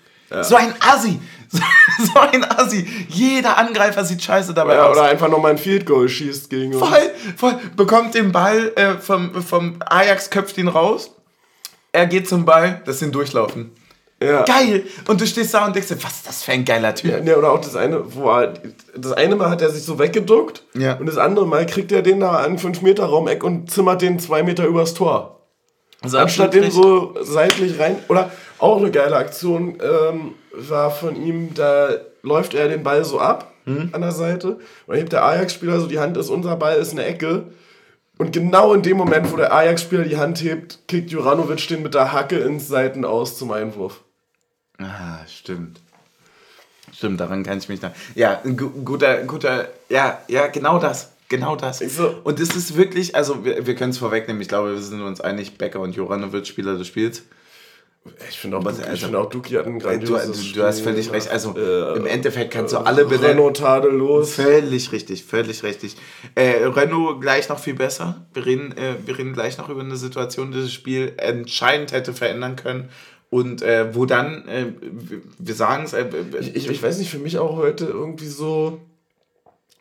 [0.41, 1.19] So ein Assi!
[2.13, 2.87] So ein Assi!
[3.09, 4.97] Jeder Angreifer sieht scheiße dabei Ja, aus.
[4.97, 6.83] oder einfach nochmal ein Field Goal schießt gegen uns.
[6.87, 7.59] Voll, voll.
[7.75, 11.11] Bekommt den Ball äh, vom, vom Ajax, köpft ihn raus.
[11.91, 13.71] Er geht zum Ball, das sind Durchlaufen.
[14.21, 14.43] Ja.
[14.43, 14.85] Geil!
[15.07, 17.11] Und du stehst da und denkst dir, was ist das für ein geiler Typ?
[17.11, 18.53] Ja, ne, oder auch das eine, wo er,
[18.95, 20.93] das eine Mal hat er sich so weggeduckt Ja.
[20.95, 24.17] und das andere Mal kriegt er den da an 5 Meter Raumeck und zimmert den
[24.17, 25.41] 2 Meter übers Tor.
[26.01, 27.97] Also Anstatt den so seitlich rein.
[28.09, 28.31] Oder
[28.63, 31.89] auch eine geile Aktion ähm, war von ihm, da
[32.21, 33.51] läuft er den Ball so ab
[33.93, 36.91] an der Seite und dann hebt der Ajax-Spieler so die Hand, ist unser Ball, ist
[36.91, 37.45] eine Ecke.
[38.17, 41.93] Und genau in dem Moment, wo der Ajax-Spieler die Hand hebt, kickt Juranovic den mit
[41.93, 44.01] der Hacke ins Seiten aus zum Einwurf.
[44.79, 45.79] Ah, stimmt.
[46.93, 47.93] Stimmt, daran kann ich mich da.
[48.15, 51.11] Ja, ein gu guter, guter, ja, ja, genau das.
[51.29, 51.79] Genau das.
[51.79, 55.01] so- Und es ist wirklich, also wir, wir können es vorwegnehmen, ich glaube, wir sind
[55.01, 57.23] uns einig, Becker und Joranovic, Spieler des Spiels.
[58.29, 60.91] Ich finde auch, also- finde auch, Duki hat ein Du, grandioses du, du hast Spiel
[60.91, 61.29] völlig recht.
[61.29, 61.97] Also gemacht.
[61.97, 63.37] im Äh, Endeffekt kannst du alle benennen.
[63.37, 64.33] Renault tadellos.
[64.33, 65.95] Völlig richtig, völlig richtig.
[66.35, 68.25] Äh, Renault gleich noch viel besser.
[68.33, 72.13] Wir reden, äh, wir reden gleich noch über eine Situation, die das Spiel entscheidend hätte
[72.13, 72.89] verändern können.
[73.29, 75.21] Und äh, wo dann, äh, wir-
[75.55, 76.05] sagen es, äh,
[76.41, 78.81] Ich, ich, ich weiß nicht, für mich auch heute irgendwie so,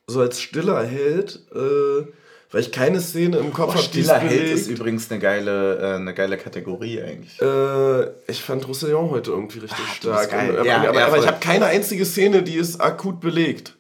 [0.07, 2.07] so als stiller Held, äh,
[2.53, 6.12] weil ich keine Szene im Kopf habe, Stiller Held ist übrigens eine geile, äh, eine
[6.12, 7.40] geile Kategorie eigentlich.
[7.40, 10.32] Äh, ich fand Roussillon heute irgendwie richtig bist stark.
[10.32, 13.74] aber Ja, aber, ja, aber ich habe keine einzige Szene, die ist akut belegt.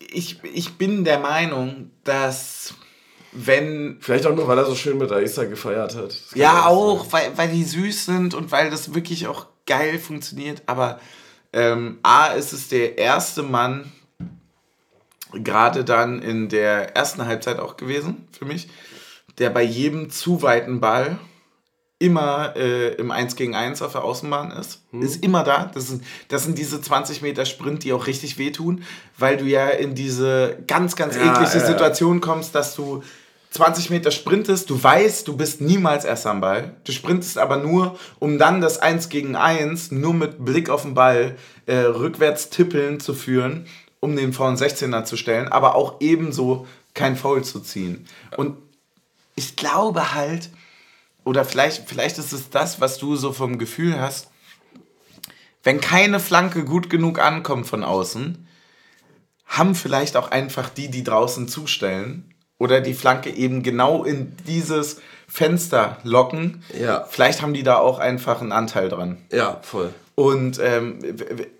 [0.00, 2.74] Ich, ich bin der Meinung, dass
[3.32, 6.14] wenn Vielleicht auch nur, weil er so schön mit Aissa gefeiert hat.
[6.34, 6.62] Ja, sein.
[6.66, 10.62] auch, weil, weil die süß sind und weil das wirklich auch geil funktioniert.
[10.66, 11.00] Aber
[11.52, 13.90] ähm, A, ist es der erste Mann,
[15.42, 18.68] gerade dann in der ersten Halbzeit auch gewesen für mich,
[19.38, 21.18] der bei jedem zu weiten Ball
[21.98, 24.82] immer äh, im 1 gegen 1 auf der Außenbahn ist.
[24.92, 25.70] Ist immer da.
[25.72, 28.82] Das sind, das sind diese 20 Meter Sprint, die auch richtig wehtun,
[29.16, 31.66] weil du ja in diese ganz, ganz Ja, eklige ja.
[31.66, 33.02] Situation kommst, dass du
[33.54, 36.74] 20 Meter sprintest, du weißt, du bist niemals erst am Ball.
[36.82, 40.94] Du sprintest aber nur, um dann das 1 gegen 1 nur mit Blick auf den
[40.94, 43.66] Ball äh, rückwärts tippeln zu führen,
[44.04, 48.06] um den vor 16er zu stellen, aber auch ebenso kein Foul zu ziehen.
[48.36, 48.56] Und
[49.34, 50.50] ich glaube halt,
[51.24, 54.28] oder vielleicht, vielleicht ist es das, was du so vom Gefühl hast,
[55.62, 58.46] wenn keine Flanke gut genug ankommt von außen,
[59.46, 65.00] haben vielleicht auch einfach die, die draußen zustellen oder die Flanke eben genau in dieses
[65.26, 66.62] Fenster locken.
[66.78, 67.06] Ja.
[67.08, 69.18] Vielleicht haben die da auch einfach einen Anteil dran.
[69.32, 69.92] Ja, voll.
[70.16, 70.98] Und ähm,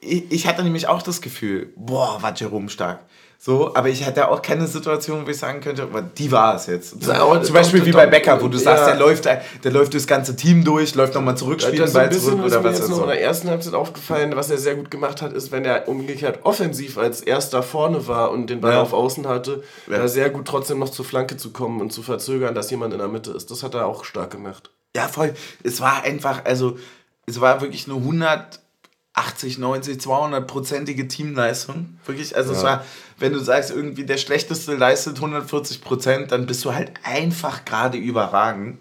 [0.00, 3.00] ich hatte nämlich auch das Gefühl, boah, war Jerome stark.
[3.36, 6.66] So, aber ich hatte auch keine Situation, wo ich sagen könnte, aber die war es
[6.66, 7.02] jetzt.
[7.02, 8.62] Zum, aber zum Beispiel wie bei Becker, wo du ja.
[8.62, 12.10] sagst, der läuft, der läuft das ganze Team durch, läuft nochmal zurück, spielt Das Ball
[12.10, 13.02] zurück was oder mir was jetzt ist noch so.
[13.02, 16.38] in der ersten Halbzeit aufgefallen, was er sehr gut gemacht hat, ist, wenn er umgekehrt
[16.44, 18.80] offensiv als erster vorne war und den Ball Ja.
[18.82, 20.08] auf Außen hatte, Ja.
[20.08, 23.08] sehr gut trotzdem noch zur Flanke zu kommen und zu verzögern, dass jemand in der
[23.08, 23.50] Mitte ist.
[23.50, 24.70] Das hat er auch stark gemacht.
[24.96, 25.34] Ja, voll.
[25.62, 26.78] Es war einfach, also,
[27.26, 31.98] es war wirklich eine 180, 90, 200-prozentige Teamleistung.
[32.06, 32.64] Wirklich, also es Ja.
[32.64, 32.84] war,
[33.18, 37.98] wenn du sagst, irgendwie der Schlechteste leistet 140 Prozent, dann bist du halt einfach gerade
[37.98, 38.78] überragend.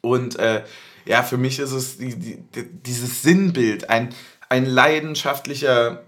[0.00, 0.62] Und äh,
[1.04, 4.14] ja, für mich ist es die, die, die, dieses Sinnbild, ein,
[4.48, 6.04] ein leidenschaftlicher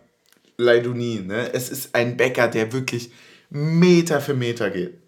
[0.57, 1.23] Leiduni.
[1.27, 1.53] Ne?
[1.53, 3.11] Es ist ein Bäcker, der wirklich
[3.51, 4.99] Meter für Meter geht.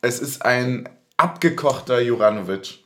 [0.00, 2.80] Es ist ein abgekochter Juranovic.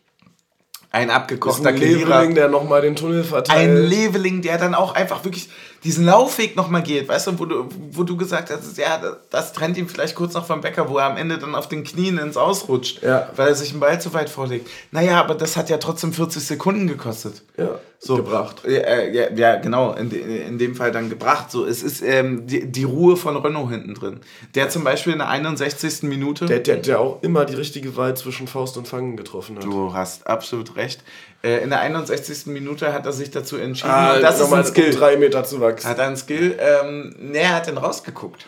[0.91, 2.20] Ein abgekochter ein Kedira.
[2.20, 3.59] Leveling, der nochmal den Tunnel verteilt.
[3.59, 5.51] Ein Leveling, der dann auch einfach wirklich
[5.85, 9.01] diesen Laufweg nochmal geht, weißt du, wo du, wo du gesagt hast, ja,
[9.31, 11.85] das trennt ihn vielleicht kurz noch vom Bäcker, wo er am Ende dann auf den
[11.85, 13.29] Knien ins Ausrutscht, Ja.
[13.37, 14.68] weil er sich einen Ball zu weit vorlegt.
[14.91, 17.43] Naja, aber das hat ja trotzdem 40 Sekunden gekostet.
[17.57, 18.16] ja, So.
[18.16, 18.62] gebracht.
[18.64, 21.51] Ja, äh, ja, ja genau, in, in dem Fall dann gebracht.
[21.51, 24.20] So, es ist ähm, die, die Ruhe von Renault hinten drin.
[24.55, 26.03] Der zum Beispiel in der 61.
[26.05, 26.47] Minute.
[26.47, 29.64] Der, der, der auch immer die richtige Wahl zwischen Faust und Fangen getroffen hat.
[29.64, 31.03] Du hast absolut recht.
[31.43, 32.47] Äh, in der 61.
[32.47, 33.91] Minute hat er sich dazu entschieden.
[33.93, 34.93] Ah, und das ist ein Skill.
[34.93, 35.89] Um drei Meter zu wachsen.
[35.89, 36.59] Hat er einen Skill?
[36.59, 38.47] Ähm, nee, er hat dann rausgeguckt.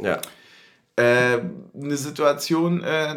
[0.00, 0.18] Ja.
[0.96, 1.38] Äh,
[1.74, 3.16] eine Situation, äh,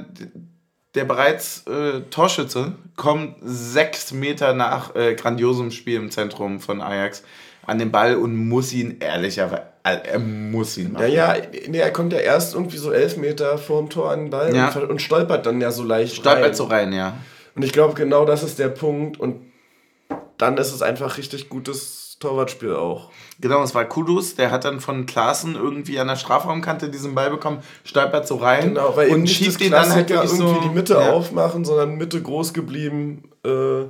[0.96, 7.22] der bereits äh, Torschütze kommt sechs Meter nach äh, grandiosem Spiel im Zentrum von Ajax
[7.68, 11.12] an den Ball und muss ihn ehrlicherweise, äh, er muss ihn machen.
[11.12, 14.30] Ja, ja, nee, er kommt ja erst irgendwie so elf Meter vorm Tor an den
[14.32, 14.70] Ball Ja.
[14.70, 16.54] und, und stolpert dann ja so leicht Stolpert rein.
[16.56, 17.14] so rein, ja.
[17.58, 19.20] Und ich glaube, genau das ist der Punkt.
[19.20, 19.42] Und
[20.38, 23.10] dann ist es einfach richtig gutes Torwartspiel auch.
[23.42, 27.32] Genau, es war Kudus, der hat dann von Klaassen irgendwie an der Strafraumkante diesen Ball
[27.32, 30.94] bekommen, stolpert so rein Genau, weil und schiebt ihn dann halt irgendwie so die Mitte
[30.94, 31.12] ja.
[31.12, 33.24] aufmachen, sondern Mitte groß geblieben.
[33.44, 33.86] Äh,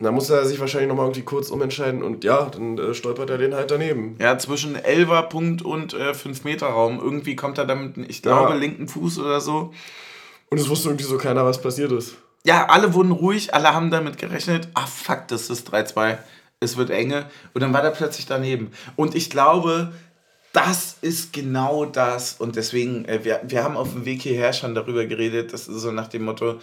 [0.00, 3.38] da muss er sich wahrscheinlich nochmal irgendwie kurz umentscheiden und ja, dann äh, stolpert er
[3.38, 4.16] den halt daneben.
[4.18, 7.00] Ja, zwischen 11er Punkt und äh, 5 Meter Raum.
[7.02, 8.56] Irgendwie kommt er damit, ich glaube, Ja.
[8.56, 9.72] linken Fuß oder so.
[10.50, 12.16] Und es wusste irgendwie so keiner, was passiert ist.
[12.44, 14.68] Ja, alle wurden ruhig, alle haben damit gerechnet.
[14.74, 16.18] Ah, fuck, das ist 3-2.
[16.60, 17.30] Es wird enge.
[17.54, 18.72] Und dann war der plötzlich daneben.
[18.96, 19.92] Und ich glaube,
[20.52, 22.34] das ist genau das.
[22.34, 25.52] Und deswegen, äh, wir, wir haben auf dem Weg hierher schon darüber geredet.
[25.52, 26.60] Das ist so nach dem Motto,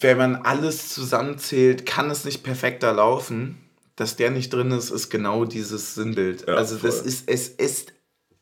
[0.00, 3.58] wenn man alles zusammenzählt, kann es nicht perfekter laufen.
[3.96, 6.46] Dass der nicht drin ist, ist genau dieses Sinnbild.
[6.48, 7.92] Ja, also das ist, es ist,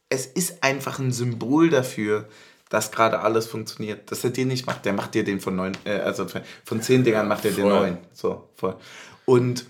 [0.09, 2.29] es ist einfach ein Symbol dafür,
[2.71, 4.11] dass gerade alles funktioniert.
[4.11, 6.27] Dass er den nicht macht, der macht dir den von neun, äh, also
[6.65, 7.99] von- zehn Dingern macht er den neun.
[8.13, 8.77] So, voll.
[9.25, 9.67] Und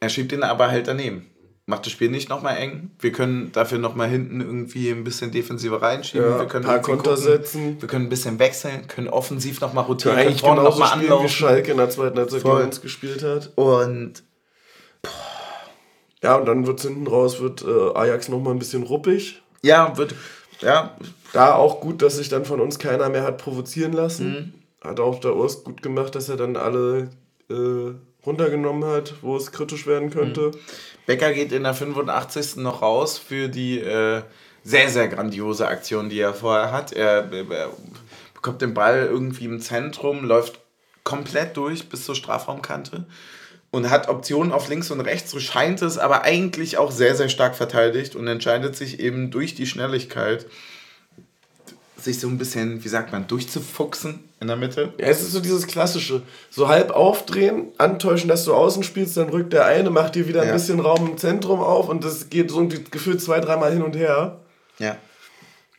[0.00, 1.26] er schiebt den aber halt daneben.
[1.66, 2.90] Macht das Spiel nicht nochmal eng.
[2.98, 6.28] Wir können dafür nochmal hinten irgendwie ein bisschen defensiver reinschieben.
[6.28, 7.76] Ja, wir können paar irgendwie Konter setzen.
[7.80, 11.06] Wir können ein bisschen wechseln, können offensiv nochmal rotieren, können eigentlich genauso nochmal spielen, wie
[11.06, 11.28] anlaufen.
[11.28, 13.52] Schalke in der zweiten Halbzeit gegen uns gespielt hat.
[13.54, 14.24] Und
[16.22, 19.40] Ja, und dann wird hinten raus, wird äh, Ajax nochmal ein bisschen ruppig.
[19.62, 20.14] ja, wird,
[20.60, 20.96] ja,
[21.32, 24.32] Da auch gut, dass sich dann von uns keiner mehr hat provozieren lassen.
[24.32, 24.88] Mhm.
[24.88, 27.10] Hat auch der Urs gut gemacht, dass er dann alle
[27.48, 27.94] äh,
[28.24, 30.48] runtergenommen hat, wo es kritisch werden könnte.
[30.48, 30.58] Mhm.
[31.06, 32.56] Becker geht in der 85.
[32.56, 34.22] noch raus für die äh,
[34.62, 36.92] sehr, sehr grandiose Aktion, die er vorher hat.
[36.92, 37.70] Er, er
[38.34, 40.60] bekommt den Ball irgendwie im Zentrum, läuft
[41.04, 43.06] komplett durch bis zur Strafraumkante
[43.70, 47.28] und hat Optionen auf links und rechts, so scheint es, aber eigentlich auch sehr, sehr
[47.28, 50.46] stark verteidigt und entscheidet sich eben durch die Schnelligkeit
[51.96, 54.94] sich so ein bisschen, wie sagt man, durchzufuchsen in der Mitte.
[54.98, 59.28] Ja, es ist so dieses klassische, so halb aufdrehen, antäuschen, dass du außen spielst, dann
[59.28, 60.54] rückt der eine, macht dir wieder ein ja.
[60.54, 64.40] bisschen Raum im Zentrum auf und das geht so gefühlt zwei, dreimal hin und her.
[64.78, 64.96] Ja.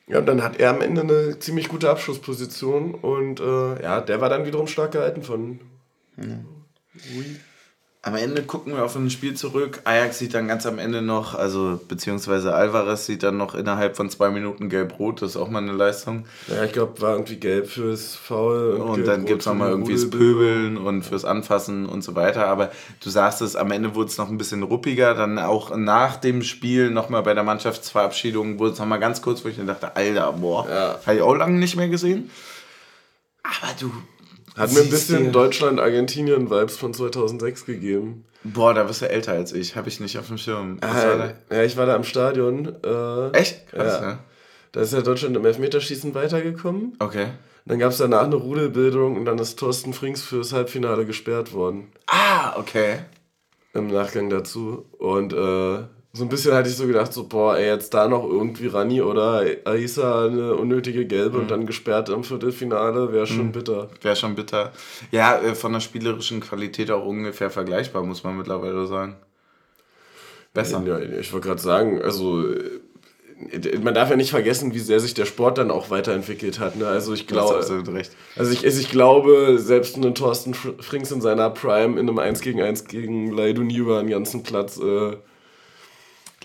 [0.08, 4.20] Ja, und dann hat er am Ende eine ziemlich gute Abschlussposition und äh, ja, der
[4.20, 5.60] war dann wiederum stark gehalten von.
[6.18, 6.46] Mhm.
[8.04, 9.82] Am Ende gucken wir auf ein Spiel zurück.
[9.84, 14.10] Ajax sieht dann ganz am Ende noch, also beziehungsweise Alvarez sieht dann noch innerhalb von
[14.10, 15.22] zwei Minuten gelb-rot.
[15.22, 16.26] Das ist auch mal eine Leistung.
[16.47, 18.72] Ja, ich glaube, war irgendwie gelb fürs Foul.
[18.72, 22.47] Und, und dann gibt es nochmal irgendwie das Pöbeln und fürs Anfassen und so weiter.
[22.47, 22.72] Aber
[23.04, 25.14] du sagst es, am Ende wurde es noch ein bisschen ruppiger.
[25.14, 29.49] Dann auch nach dem Spiel nochmal bei der Mannschaftsverabschiedung wurde es nochmal ganz kurz, wo
[29.49, 30.99] ich dann dachte, Alter, boah, ja.
[31.06, 32.32] habe ich auch lange nicht mehr gesehen.
[33.43, 33.91] Aber du,
[34.58, 38.26] hat mir ein bisschen Deutschland-Argentinien-Vibes von 2006 gegeben.
[38.43, 39.76] Boah, da bist du älter als ich.
[39.76, 40.78] Habe ich nicht auf dem Schirm.
[40.82, 42.76] Ah, ja, ich war da am Stadion.
[42.84, 43.68] Äh, Echt?
[43.68, 44.10] Krass, ja.
[44.10, 44.20] ja.
[44.72, 46.95] Da ist ja Deutschland im Elfmeterschießen weitergekommen.
[46.99, 47.28] Okay.
[47.66, 51.91] Dann gab es danach eine Rudelbildung und dann ist Thorsten Frings fürs Halbfinale gesperrt worden.
[52.08, 52.99] Ah, okay.
[53.74, 54.86] Im Nachgang dazu.
[54.97, 55.84] Und äh,
[56.14, 59.01] so ein bisschen hatte ich so gedacht, so, boah, ey, jetzt da noch irgendwie Rani
[59.01, 61.43] oder Aisa eine unnötige Gelbe mhm.
[61.43, 63.51] und dann gesperrt im Viertelfinale, wäre schon mhm.
[63.53, 63.88] bitter.
[64.01, 64.74] Wäre schon bitter.
[65.12, 69.16] Ja, äh, von der spielerischen Qualität auch ungefähr vergleichbar, muss man mittlerweile sagen.
[70.53, 70.84] Besser.
[70.86, 72.82] Ja, ich wollte gerade sagen, also äh,
[73.82, 76.76] man darf ja nicht vergessen, wie sehr sich der Sport dann auch weiterentwickelt hat.
[76.76, 76.88] Ne?
[76.88, 77.80] Also ich glaube, also
[78.51, 82.62] ich, also ich glaube, selbst ein Thorsten Frings in seiner Prime in einem 1 gegen
[82.62, 85.16] 1 gegen Leiduni über einen ganzen Platz äh,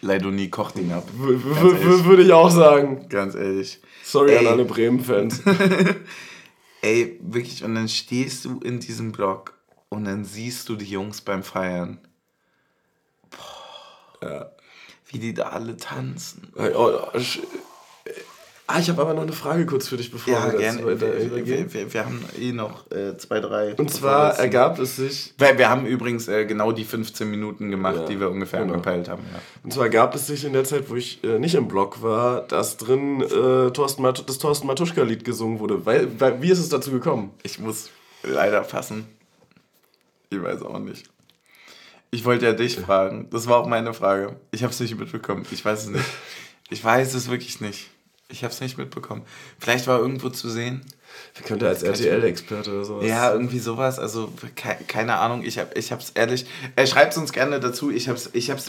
[0.01, 1.09] Leidoni kocht ihn ab.
[1.17, 3.09] Würde ich auch sagen.
[3.09, 3.81] Ganz ehrlich.
[4.05, 4.39] Sorry Ey.
[4.39, 5.43] an alle Bremen-Fans.
[6.83, 9.55] Ey, wirklich, und dann stehst du in diesem Block
[9.89, 11.99] und dann siehst du die Jungs beim Feiern.
[13.31, 14.29] Boah.
[14.29, 14.51] Ja.
[15.07, 16.53] Wie die da alle tanzen.
[18.69, 20.85] Ah, ich habe aber noch eine Frage kurz für dich, bevor ja, wir gerne.
[20.85, 23.75] Wir, wir, wir, wir, haben eh noch äh, zwei, drei.
[23.75, 25.35] Und zwar ergab es sich.
[25.39, 28.75] Weil wir haben übrigens äh, genau die 15 Minuten gemacht, ja, die wir ungefähr genau.
[28.75, 29.23] angepeilt haben.
[29.33, 29.41] Ja.
[29.62, 32.43] Und zwar ergab es sich in der Zeit, wo ich äh, nicht im Blog war,
[32.43, 35.87] dass drin äh, Thorsten das Thorsten Matuschka-Lied gesungen wurde.
[35.87, 37.31] Weil, weil, wie ist es dazu gekommen?
[37.45, 37.91] Ich muss
[38.25, 39.07] leider fassen.
[40.31, 41.09] Ich weiß auch nicht.
[42.11, 43.29] Ich wollte ja dich fragen.
[43.31, 44.37] Das war auch meine Frage.
[44.51, 45.47] Ich habe es nicht mitbekommen.
[45.53, 46.05] Ich weiß es nicht.
[46.69, 47.91] Ich weiß es wirklich nicht.
[48.29, 49.22] Ich habe es nicht mitbekommen.
[49.59, 50.85] Vielleicht war irgendwo zu sehen.
[51.37, 53.07] Wie könnte als RTL-Experte oder sowas.
[53.07, 53.99] Ja, irgendwie sowas.
[53.99, 55.45] Also ke keine Ahnung.
[55.45, 56.47] Ich habe ich hab's ehrlich.
[56.74, 57.91] Er schreibt es uns gerne dazu.
[57.91, 58.68] Ich habe es ich hab's,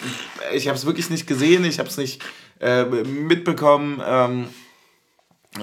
[0.53, 1.65] ich hab's wirklich nicht gesehen.
[1.65, 2.23] Ich habe es nicht
[2.59, 4.01] äh, mitbekommen.
[4.05, 4.47] Ähm,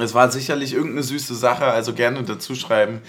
[0.01, 1.67] es war sicherlich irgendeine süße Sache.
[1.67, 3.01] Also gerne dazu schreiben.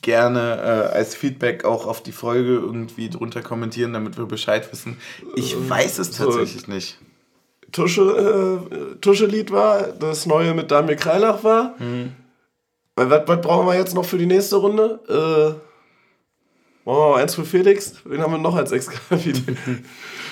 [0.00, 4.96] Gerne äh, als Feedback auch auf die Folge irgendwie drunter kommentieren, damit wir Bescheid wissen.
[5.36, 6.98] Ich weiß es tatsächlich nicht.
[7.72, 11.74] Tusche, äh, Tusche-Lied war, das neue mit Damir Kreilach war.
[11.78, 12.12] Mhm.
[12.94, 15.00] Was, was brauchen wir jetzt noch für die nächste Runde?
[15.08, 17.94] Äh, wollen wir eins für Felix?
[18.04, 19.56] Wen haben wir noch als Ex-Kapitän?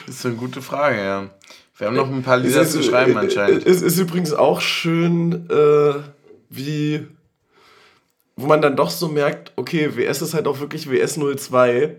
[0.07, 1.31] das ist eine gute Frage, ja.
[1.77, 3.67] Wir haben noch ein paar Lieder ist, zu schreiben anscheinend.
[3.67, 5.95] Es ist übrigens auch schön, äh,
[6.51, 7.07] wie
[8.37, 11.97] wo man dann doch so merkt, okay, WS ist halt auch wirklich WS 02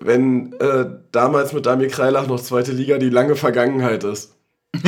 [0.00, 4.34] wenn äh, damals mit Damir Kreilach noch zweite Liga die lange Vergangenheit ist.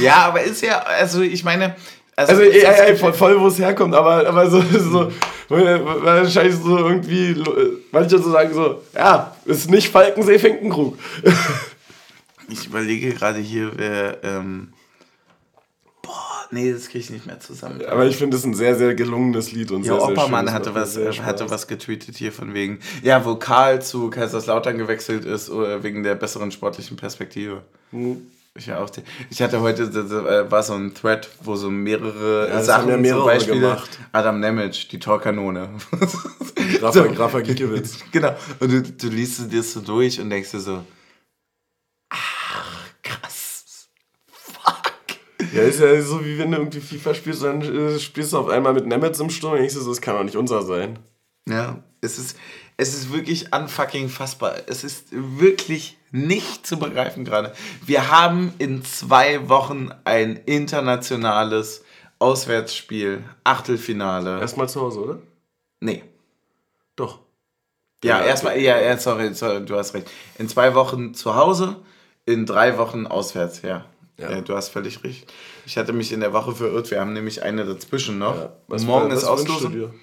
[0.00, 1.76] ja, aber ist ja, also ich meine.
[2.16, 5.10] Also, also ja, ja, voll, voll wo es herkommt, aber, aber so, so
[5.48, 7.42] wahrscheinlich so irgendwie,
[7.92, 10.98] manche so sagen so, ja, ist nicht Falkensee Finkenkrug.
[12.48, 14.74] ich überlege gerade hier, wer, ähm,
[16.50, 17.80] nee, das kriege ich nicht mehr zusammen.
[17.86, 20.74] Aber ich finde es ein sehr, sehr gelungenes Lied und ja, sehr, Oppermann sehr hatte
[20.74, 25.82] was, hatte was getweetet hier von wegen, ja, wo Karl zu Kaiserslautern gewechselt ist, oder
[25.82, 27.62] wegen der besseren sportlichen Perspektive.
[27.90, 28.22] Hm.
[28.56, 28.90] Ich, auch
[29.30, 32.96] ich hatte heute, das äh, war so ein Thread, wo so mehrere ja, Sachen, ja
[32.96, 33.98] mehrere zum Beispiel gemacht.
[34.10, 35.68] Adam Nemec, die Torkanone.
[36.80, 37.02] Rafa, so.
[37.02, 37.98] Rafa Gikiewicz.
[38.10, 38.34] Genau.
[38.58, 40.82] Und du, du liest es dir so durch und denkst dir so,
[45.52, 48.48] Ja, ist ja so, wie wenn du irgendwie FIFA spielst, dann äh, spielst du auf
[48.48, 50.98] einmal mit Nemetz im Sturm und denkst du, das kann doch nicht unser sein.
[51.48, 52.36] Ja, es ist,
[52.76, 54.54] es ist wirklich unfucking fassbar.
[54.66, 57.52] Es ist wirklich nicht zu begreifen gerade.
[57.84, 61.84] Wir haben in zwei Wochen ein internationales
[62.18, 64.40] Auswärtsspiel, Achtelfinale.
[64.40, 65.18] Erstmal zu Hause, oder?
[65.80, 66.04] Nee.
[66.96, 67.20] Doch.
[68.04, 70.10] Ja, erstmal, ja, ja sorry, sorry, du hast recht.
[70.38, 71.76] In zwei Wochen zu Hause,
[72.24, 73.84] in drei Wochen auswärts, ja.
[74.20, 74.30] Ja.
[74.30, 75.32] ja du hast völlig recht.
[75.66, 78.36] Ich hatte mich in der Woche verirrt, wir haben nämlich eine dazwischen noch.
[78.36, 78.56] Ja.
[78.68, 79.94] Was, Morgen was ist Auslosung.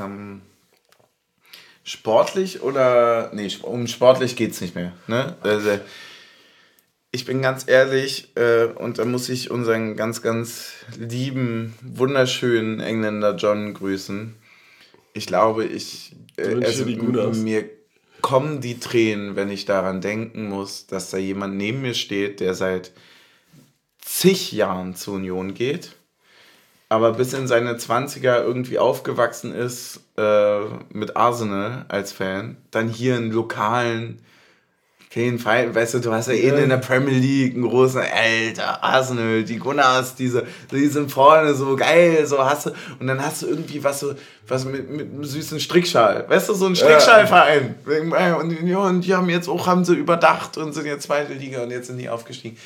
[0.00, 0.42] Ähm,
[1.82, 3.30] sportlich oder.
[3.34, 4.92] Nee, um sportlich geht es nicht mehr.
[5.06, 5.36] Ne?
[5.42, 5.78] Also,
[7.10, 13.36] ich bin ganz ehrlich, äh, und da muss ich unseren ganz, ganz lieben, wunderschönen Engländer
[13.36, 14.34] John grüßen
[15.14, 16.14] ich glaube, ich.
[16.36, 17.70] Äh, also, mir
[18.24, 22.54] kommen die Tränen, wenn ich daran denken muss, dass da jemand neben mir steht, der
[22.54, 22.92] seit
[24.00, 25.94] zig Jahren zur Union geht,
[26.88, 33.16] aber bis in seine 20er irgendwie aufgewachsen ist äh, mit Arsenal als Fan, dann hier
[33.16, 34.22] einen lokalen
[35.14, 38.82] kein Fall, weißt du, du hast ja eh in der Premier League einen großen, alter,
[38.82, 43.42] Arsenal, die Gunners, diese, die sind vorne so geil, so hast du, und dann hast
[43.42, 44.14] du irgendwie was so,
[44.48, 47.76] was mit, mit einem süßen Strickschal, weißt du, so ein Strickschalverein.
[47.86, 48.34] Ja.
[48.34, 51.70] Und, und die haben jetzt auch, haben sie überdacht und sind jetzt zweite Liga und
[51.70, 52.56] jetzt sind die aufgestiegen.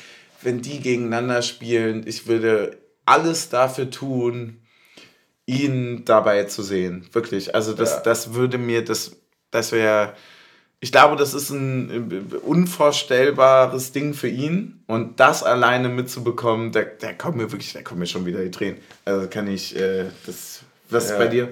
[0.41, 4.61] Wenn die gegeneinander spielen, ich würde alles dafür tun,
[5.45, 7.07] ihn dabei zu sehen.
[7.11, 7.53] Wirklich.
[7.53, 7.99] Also das, ja.
[8.01, 9.17] das würde mir, das,
[9.51, 10.13] das wäre
[10.81, 14.81] ich glaube, das ist ein unvorstellbares Ding für ihn.
[14.87, 18.51] Und das alleine mitzubekommen, da, da kommen mir wirklich, da kommen mir schon wieder die
[18.51, 18.79] Tränen.
[19.03, 21.15] Also kann ich, äh, das, was ja.
[21.15, 21.49] ist bei dir?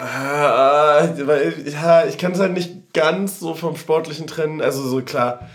[0.00, 4.62] Äh, ja, ich kann es halt nicht ganz so vom Sportlichen trennen.
[4.62, 5.50] Also so klar,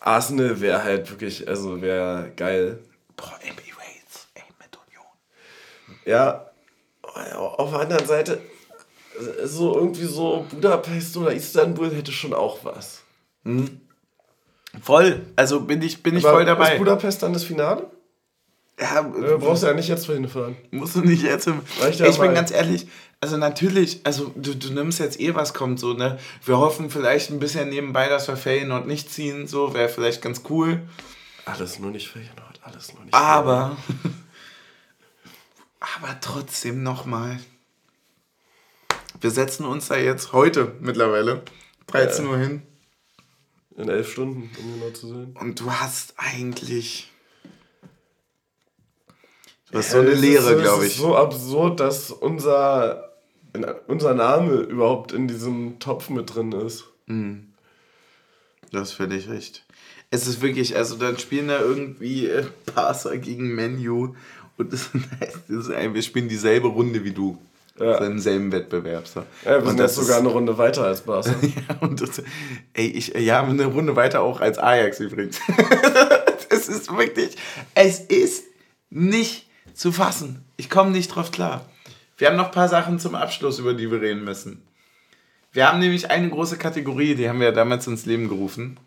[0.00, 2.78] Arsenal wäre halt wirklich, also wäre geil.
[3.16, 5.04] Boah, Emirates, ey, mit Union.
[6.06, 6.46] Ja,
[7.02, 8.40] auf der anderen Seite,
[9.44, 13.02] so irgendwie so Budapest oder Istanbul hätte schon auch was.
[13.44, 13.80] Mhm.
[14.82, 16.72] Voll, also bin ich, bin ich voll dabei.
[16.72, 17.90] Ist Budapest dann das Finale?
[18.80, 20.56] Ja, du brauchst ja nicht jetzt vorhin fahren.
[20.70, 21.60] Musst du nicht jetzt hin.
[21.90, 22.86] Ich bin ganz ehrlich,
[23.20, 26.18] also natürlich, also du, du nimmst jetzt eh, was kommt, so, ne?
[26.46, 30.42] Wir hoffen vielleicht ein bisschen nebenbei, dass wir Feyenoord nicht ziehen, so, wäre vielleicht ganz
[30.48, 30.80] cool.
[31.44, 33.76] Alles nur nicht Feyenoord, alles nur nicht Aber,
[35.80, 37.38] aber trotzdem nochmal,
[39.20, 41.42] wir setzen uns da jetzt heute mittlerweile
[41.88, 42.30] 13 ja.
[42.30, 42.62] Uhr hin.
[43.76, 45.36] In elf Stunden, um genau zu sein.
[45.40, 47.10] Und du hast eigentlich.
[49.70, 50.92] Du hast ja, so eine Lehre, glaube ich.
[50.92, 53.12] Es ist so absurd, dass unser,
[53.86, 56.84] unser Name überhaupt in diesem Topf mit drin ist.
[57.06, 57.52] Mhm.
[58.72, 59.64] Das finde ich recht.
[60.10, 64.14] Es ist wirklich, also dann spielen da irgendwie äh, Parser gegen Menu
[64.56, 64.90] und das,
[65.48, 67.38] ist, wir spielen dieselbe Runde wie du.
[67.80, 67.98] Ja.
[68.04, 69.06] im selben Wettbewerb.
[69.06, 69.24] So.
[69.44, 71.30] Ja, wir sind jetzt sogar eine Runde weiter als Barca.
[71.42, 72.22] ja, und das,
[72.74, 75.40] ey, ich, ja, eine Runde weiter auch als Ajax übrigens.
[76.50, 77.36] es ist wirklich,
[77.74, 78.44] es ist
[78.90, 80.44] nicht zu fassen.
[80.56, 81.64] Ich komme nicht drauf klar.
[82.18, 84.62] Wir haben noch ein paar Sachen zum Abschluss, über die wir reden müssen.
[85.52, 88.78] Wir haben nämlich eine große Kategorie, die haben wir damals ins Leben gerufen.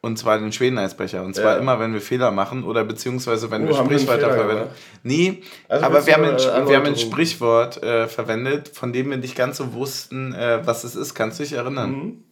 [0.00, 1.22] Und zwar den Schweden-Eisbecher.
[1.24, 1.58] Und zwar ja.
[1.58, 4.70] immer, wenn wir Fehler machen oder beziehungsweise wenn oh, wir Sprichwörter verwenden.
[5.02, 9.10] Nee, also aber wir haben, ein, äh, wir haben ein Sprichwort äh, verwendet, von dem
[9.10, 11.14] wir nicht ganz so wussten, äh, was es ist.
[11.14, 11.90] Kannst du dich erinnern?
[11.90, 12.24] Mhm.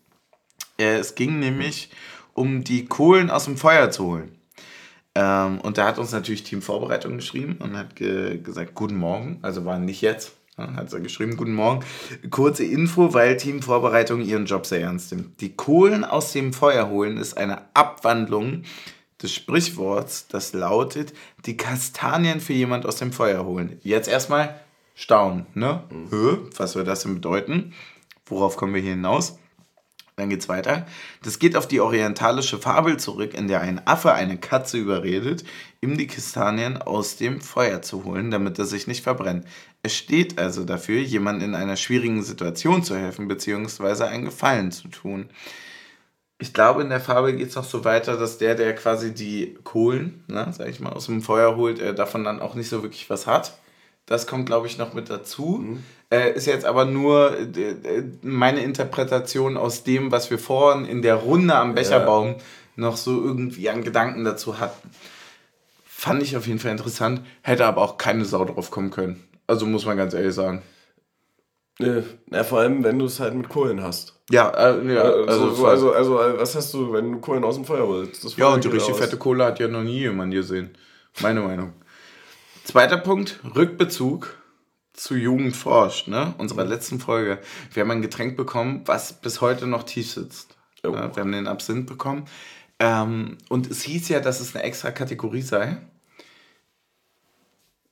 [0.79, 1.91] Äh, es ging nämlich
[2.33, 4.39] um die Kohlen aus dem Feuer zu holen.
[5.15, 9.39] Ähm, und da hat uns natürlich Team Vorbereitung geschrieben und hat ge gesagt, guten Morgen.
[9.43, 11.85] Also war nicht jetzt, hat er geschrieben, guten Morgen.
[12.31, 15.41] Kurze Info, weil Teamvorbereitung ihren Job sehr ernst nimmt.
[15.41, 18.63] Die Kohlen aus dem Feuer holen ist eine Abwandlung
[19.21, 21.15] des Sprichworts, das lautet,
[21.47, 23.79] die Kastanien für jemand aus dem Feuer holen.
[23.83, 24.61] Jetzt erstmal
[24.95, 25.83] staunen, ne?
[25.91, 26.51] Mhm.
[26.57, 27.73] Was soll das denn bedeuten?
[28.27, 29.39] Worauf kommen wir hier hinaus?
[30.17, 30.87] Dann geht's weiter.
[31.23, 35.45] Das geht auf die orientalische Fabel zurück, in der ein Affe eine Katze überredet,
[35.81, 39.45] ihm die Kastanien aus dem Feuer zu holen, damit er sich nicht verbrennt.
[39.83, 44.87] Es steht also dafür, jemandem in einer schwierigen Situation zu helfen, beziehungsweise einen Gefallen zu
[44.89, 45.31] tun.
[46.39, 49.55] Ich glaube, in der Fabel geht es noch so weiter, dass der, der quasi die
[49.65, 52.83] Kohlen, ne, sag ich mal, aus dem Feuer holt, äh, davon dann auch nicht so
[52.83, 53.59] wirklich was hat.
[54.07, 55.61] Das kommt, glaube ich, noch mit dazu.
[55.63, 55.83] Mhm.
[56.15, 61.17] Äh, ist jetzt aber nur äh, meine Interpretation aus dem, was wir vorhin in der
[61.17, 62.37] Runde am Becherbaum ja.
[62.77, 64.91] noch so irgendwie an Gedanken dazu hatten.
[65.85, 69.25] Fand ich auf jeden Fall interessant, hätte aber auch keine Sau drauf kommen können.
[69.49, 70.63] Also muss man ganz ehrlich sagen.
[71.81, 74.15] Ja, vor allem, wenn du es halt mit Kohlen hast.
[74.31, 75.03] Ja, äh, ja.
[75.03, 78.39] Also, also, also, also, also, was hast du, wenn du Kohlen aus dem Feuer holst?
[78.39, 79.01] ja, und die richtig aus.
[79.01, 80.71] fette Kohle hat ja noch nie jemand gesehen.
[81.21, 81.73] Meine Meinung.
[82.63, 84.37] Zweiter Punkt, Rückbezug
[84.95, 86.35] zu Jugend forscht, ne?
[86.39, 87.39] Unserer letzten Folge.
[87.73, 90.57] Wir haben ein Getränk bekommen, was bis heute noch tief sitzt.
[90.83, 90.93] Oh.
[90.93, 92.27] wir haben den Absinth bekommen.
[92.79, 95.79] Ähm, und es hieß ja, dass es eine extra Kategorie sei.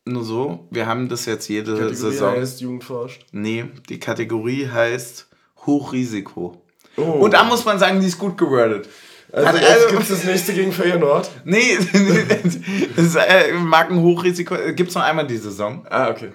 [0.04, 2.36] nur so, wir haben das jetzt jede Kategorie Saison.
[2.36, 3.24] heißt Jugend forscht.
[3.32, 5.28] Nee, die Kategorie heißt
[5.66, 6.60] Hochrisiko.
[6.96, 7.02] Oh.
[7.02, 8.88] Und da muss man sagen, die ist gut gewordet.
[9.32, 11.30] Also, jetzt also- gibt es das nächste gegen Feyenoord.
[11.44, 11.78] Nee,
[12.96, 15.86] das ist, äh, Markenhochrisiko gibt es noch einmal die Saison.
[15.88, 16.32] Ah, okay.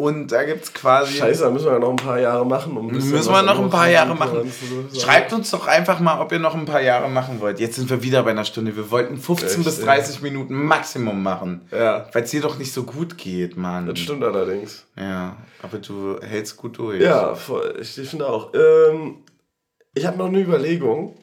[0.00, 1.14] Und da gibt es quasi.
[1.14, 2.76] Scheiße, da müssen wir ja noch ein paar Jahre machen.
[2.76, 4.48] Um Müssen wir noch ein paar Jahre machen.
[4.96, 7.58] Schreibt uns doch einfach mal, ob ihr noch ein paar Jahre machen wollt.
[7.58, 8.76] Jetzt sind wir wieder bei einer Stunde.
[8.76, 9.86] Wir wollten 15 Echt, bis ja.
[9.86, 11.62] 30 Minuten Maximum machen.
[11.72, 13.86] Ja, Weil es dir doch nicht so gut geht, Mann.
[13.86, 14.86] das stimmt allerdings.
[14.96, 17.02] Ja, aber du hältst gut durch.
[17.02, 17.76] Ja, voll.
[17.80, 18.54] Ich, ich finde auch.
[18.54, 19.16] Ähm,
[19.94, 21.16] ich habe noch eine Überlegung.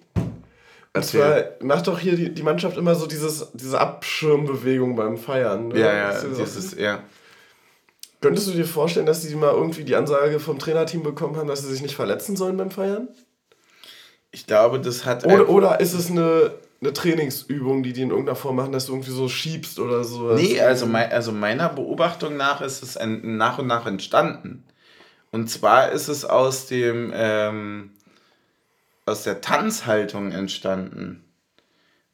[0.93, 5.69] Und zwar macht doch hier die, die Mannschaft immer so dieses, diese Abschirmbewegung beim Feiern.
[5.69, 5.79] Ne?
[5.79, 6.99] Ja, ja, dieses, ja.
[8.21, 11.61] Könntest du dir vorstellen, dass die mal irgendwie die Ansage vom Trainerteam bekommen haben, dass
[11.61, 13.07] sie sich nicht verletzen sollen beim Feiern?
[14.31, 15.25] Ich glaube, das hat.
[15.25, 16.51] Oder, oder ist es eine,
[16.81, 20.33] eine Trainingsübung, die die in irgendeiner Form machen, dass du irgendwie so schiebst oder so?
[20.33, 24.63] Nee, also, mei- also meiner Beobachtung nach ist es ein, nach und nach entstanden.
[25.31, 27.91] Und zwar ist es aus dem ähm,
[29.05, 31.24] aus der Tanzhaltung entstanden.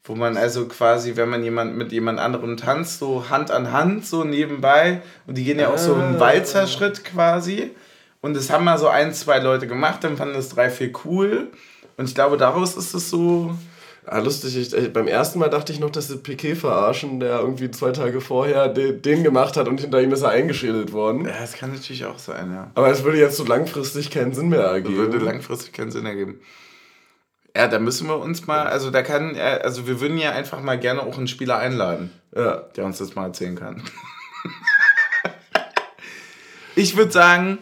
[0.04, 4.06] Wo man also quasi, wenn man jemand mit jemand anderem tanzt, so Hand an Hand,
[4.06, 6.20] so nebenbei, und die gehen ja auch so einen Ah.
[6.20, 7.72] Walzerschritt quasi.
[8.20, 11.50] Und das haben mal so ein, zwei Leute gemacht, dann fanden das drei, vier cool.
[11.98, 13.52] Und ich glaube, daraus ist es so.
[14.08, 17.40] Ah, lustig, ich, äh, beim ersten Mal dachte ich noch, dass sie Piquet verarschen, der
[17.40, 21.26] irgendwie zwei Tage vorher den, den gemacht hat und hinter ihm ist er eingeschädelt worden.
[21.26, 22.72] Ja, das kann natürlich auch sein, ja.
[22.74, 24.98] Aber es würde jetzt so langfristig keinen Sinn mehr ergeben.
[24.98, 26.40] würde langfristig keinen Sinn ergeben.
[27.56, 30.80] Ja, da müssen wir uns mal, also da kann, also wir würden ja einfach mal
[30.80, 32.58] gerne auch einen Spieler einladen, ja.
[32.76, 33.84] der uns das mal erzählen kann.
[36.76, 37.58] ich würde sagen,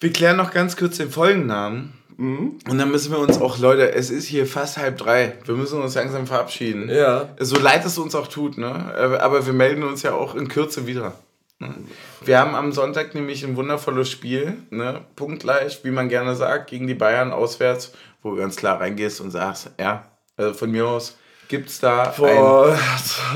[0.00, 1.94] wir klären noch ganz kurz den Folgennamen.
[2.16, 2.58] Mhm.
[2.68, 5.36] Und dann müssen wir uns auch, Leute, es ist hier fast halb drei.
[5.46, 6.88] Wir müssen uns langsam verabschieden.
[6.88, 7.30] Ja.
[7.40, 9.18] So leid es uns auch tut, ne?
[9.20, 11.14] Aber wir melden uns ja auch in Kürze wieder.
[11.58, 11.74] Ne?
[12.22, 15.04] Wir haben am Sonntag nämlich ein wundervolles Spiel, ne?
[15.16, 17.92] Punktgleich, wie man gerne sagt, gegen die Bayern auswärts,
[18.22, 21.16] wo du ganz klar reingehst und sagst, ja, also von mir aus
[21.48, 22.76] gibt's da ein,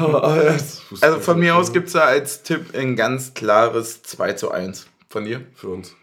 [1.00, 4.86] also von mir aus gibt's da als Tipp ein ganz klares 2 zu 1.
[5.08, 5.42] Von dir?
[5.54, 5.94] Für uns.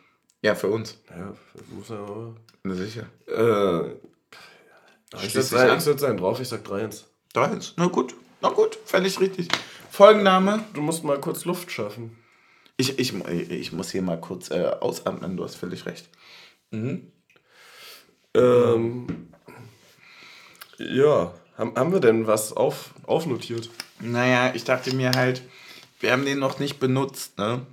[0.41, 0.99] Ja, für uns.
[1.09, 1.33] Ja,
[1.69, 2.35] muss ja aber.
[2.63, 3.05] Na sicher.
[3.27, 3.91] Äh,
[5.23, 7.03] ich setze einen drauf, ich sag 3-1.
[7.33, 7.73] 3-1.
[7.77, 9.47] Na gut, na gut, völlig richtig.
[9.89, 10.63] Folgenname.
[10.73, 12.15] Du musst mal kurz Luft schaffen.
[12.77, 13.13] Ich, ich,
[13.49, 16.07] ich muss hier mal kurz äh, ausatmen, du hast völlig recht.
[18.35, 19.29] Ähm,
[20.77, 21.33] ja.
[21.57, 23.69] Haben, haben wir denn was auf, aufnotiert?
[23.99, 25.41] Naja, ich dachte mir halt,
[25.99, 27.65] wir haben den noch nicht benutzt, ne?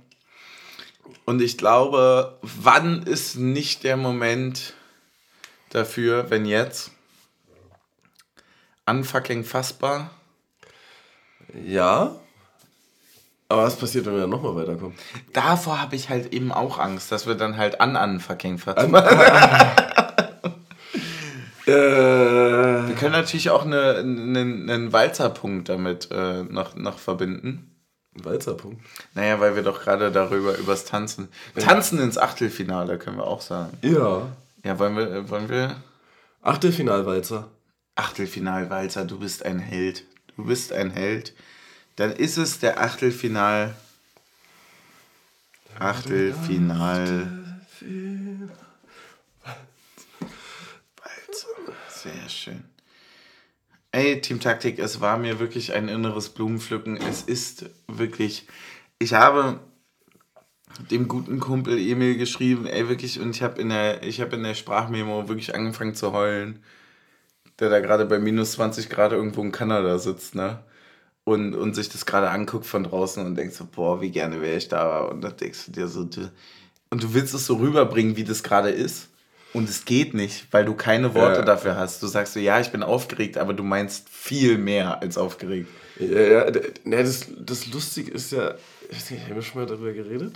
[1.25, 4.73] Und ich glaube, wann ist nicht der Moment
[5.69, 6.91] dafür, wenn jetzt?
[8.85, 10.09] Unfucking fassbar.
[11.65, 12.15] Ja.
[13.49, 14.95] Aber was passiert, wenn wir dann nochmal weiterkommen?
[15.33, 19.75] Davor habe ich halt eben auch Angst, dass wir dann halt an unfucking fassbar.
[21.65, 27.73] Äh, Wir können natürlich auch eine, einen, einen Walzerpunkt damit äh, noch, noch verbinden.
[28.15, 28.83] Walzerpunkt.
[29.15, 31.29] Naja, weil wir doch gerade darüber übers Tanzen.
[31.57, 33.77] Tanzen ins Achtelfinale können wir auch sagen.
[33.81, 34.27] Ja.
[34.63, 35.77] Ja, wollen wir, wollen wir?
[36.41, 37.49] Achtelfinalwalzer.
[37.95, 40.03] Achtelfinalwalzer, du bist ein Held.
[40.35, 41.33] Du bist ein Held.
[41.95, 43.75] Dann ist es der Achtelfinal.
[45.77, 47.31] Achtelfinal.
[51.89, 52.63] Sehr schön.
[53.91, 56.97] Ey, Team Taktik, es war mir wirklich ein inneres Blumenpflücken.
[56.97, 58.47] Es ist wirklich.
[58.97, 59.59] Ich habe
[60.89, 64.43] dem guten Kumpel Emil geschrieben, ey, wirklich, und ich habe in der, ich habe in
[64.43, 66.63] der Sprachmemo wirklich angefangen zu heulen,
[67.59, 70.59] der da gerade bei minus 20 Grad irgendwo in Kanada sitzt, ne?
[71.25, 74.57] Und, und sich das gerade anguckt von draußen und denkt so, boah, wie gerne wäre
[74.57, 74.99] ich da.
[75.01, 76.29] Und dann denkst du dir so, du,
[76.89, 79.07] und du willst es so rüberbringen, wie das gerade ist.
[79.53, 81.45] Und es geht nicht, weil du keine Worte Ja.
[81.45, 82.03] dafür hast.
[82.03, 85.69] Du sagst so, ja, ich bin aufgeregt, aber du meinst viel mehr als aufgeregt.
[85.99, 86.51] Ja, ja,
[86.83, 88.55] ne, das, das Lustige ist ja,
[88.89, 90.35] ich weiß nicht, haben wir schon mal darüber geredet?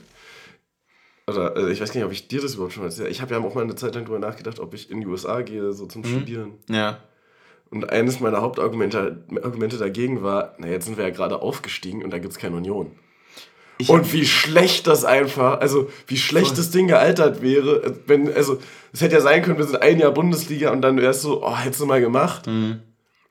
[1.28, 3.12] Oder also ich weiß gar nicht, ob ich dir das überhaupt schon mal erzählt habe.
[3.12, 5.42] Ich habe ja auch mal eine Zeit lang darüber nachgedacht, ob ich in die USA
[5.42, 6.54] gehe, so zum Studieren.
[6.70, 7.00] Ja.
[7.70, 12.12] Und eines meiner Hauptargumente Argumente dagegen war, na jetzt sind wir ja gerade aufgestiegen und
[12.12, 12.92] da gibt es keine Union.
[13.78, 16.58] Ich- und wie schlecht das einfach, also wie schlecht Voll.
[16.58, 18.60] das Ding gealtert wäre, wenn, also
[18.94, 21.44] es hätte ja sein können, wir sind ein Jahr Bundesliga und dann wärst du so,
[21.44, 22.48] oh, hättest du mal gemacht.
[22.48, 22.80] Mhm.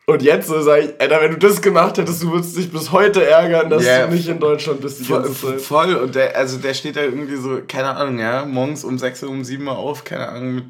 [0.09, 2.92] Und jetzt so sag ich, Alter, wenn du das gemacht hättest, du würdest dich bis
[2.92, 4.07] heute ärgern, dass Ja.
[4.07, 5.61] du nicht in Deutschland bist die Voll, ganze Zeit.
[5.61, 5.94] voll.
[5.96, 9.30] Und der, also der steht da irgendwie so, keine Ahnung, ja, morgens um 6 Uhr,
[9.30, 10.64] um 7 Uhr auf, keine Ahnung, mit,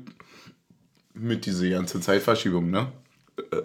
[1.14, 2.90] mit dieser ganzen Zeitverschiebung, ne?
[3.52, 3.62] Äh,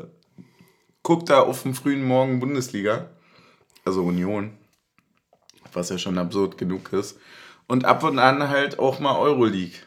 [1.04, 3.10] Guckt da auf den frühen Morgen Bundesliga,
[3.86, 4.52] also Union.
[5.74, 7.18] was ja schon absurd genug ist.
[7.68, 9.78] Und ab und an halt auch mal Euroleague.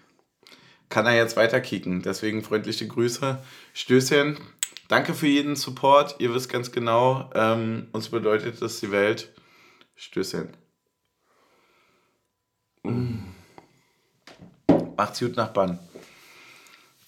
[0.89, 2.03] Kann er jetzt weiterkicken.
[2.03, 3.39] Deswegen freundliche Grüße.
[3.74, 4.39] Stößchen.
[4.89, 6.16] Danke für jeden Support.
[6.18, 9.32] Ihr wisst ganz genau, ähm, uns bedeutet das die Welt.
[9.97, 10.57] Stößchen.
[12.82, 13.18] Mm.
[14.97, 15.78] Macht's gut, Nachbarn.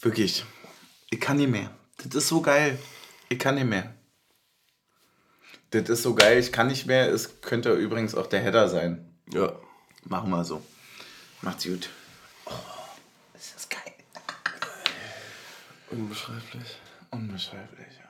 [0.00, 0.44] Wirklich.
[1.10, 1.70] Ich kann nicht mehr.
[1.98, 2.78] Das ist so geil.
[3.28, 3.94] Ich kann nicht mehr.
[5.70, 7.10] Das ist so geil, ich kann nicht mehr.
[7.10, 9.18] Es könnte übrigens auch der Header sein.
[9.32, 9.52] Ja.
[10.04, 10.64] Machen wir so.
[11.42, 11.90] Macht's gut.
[12.46, 12.52] Oh,
[13.34, 13.92] ist das geil.
[15.90, 16.76] Unbeschreiblich.
[17.10, 18.05] Unbeschreiblich.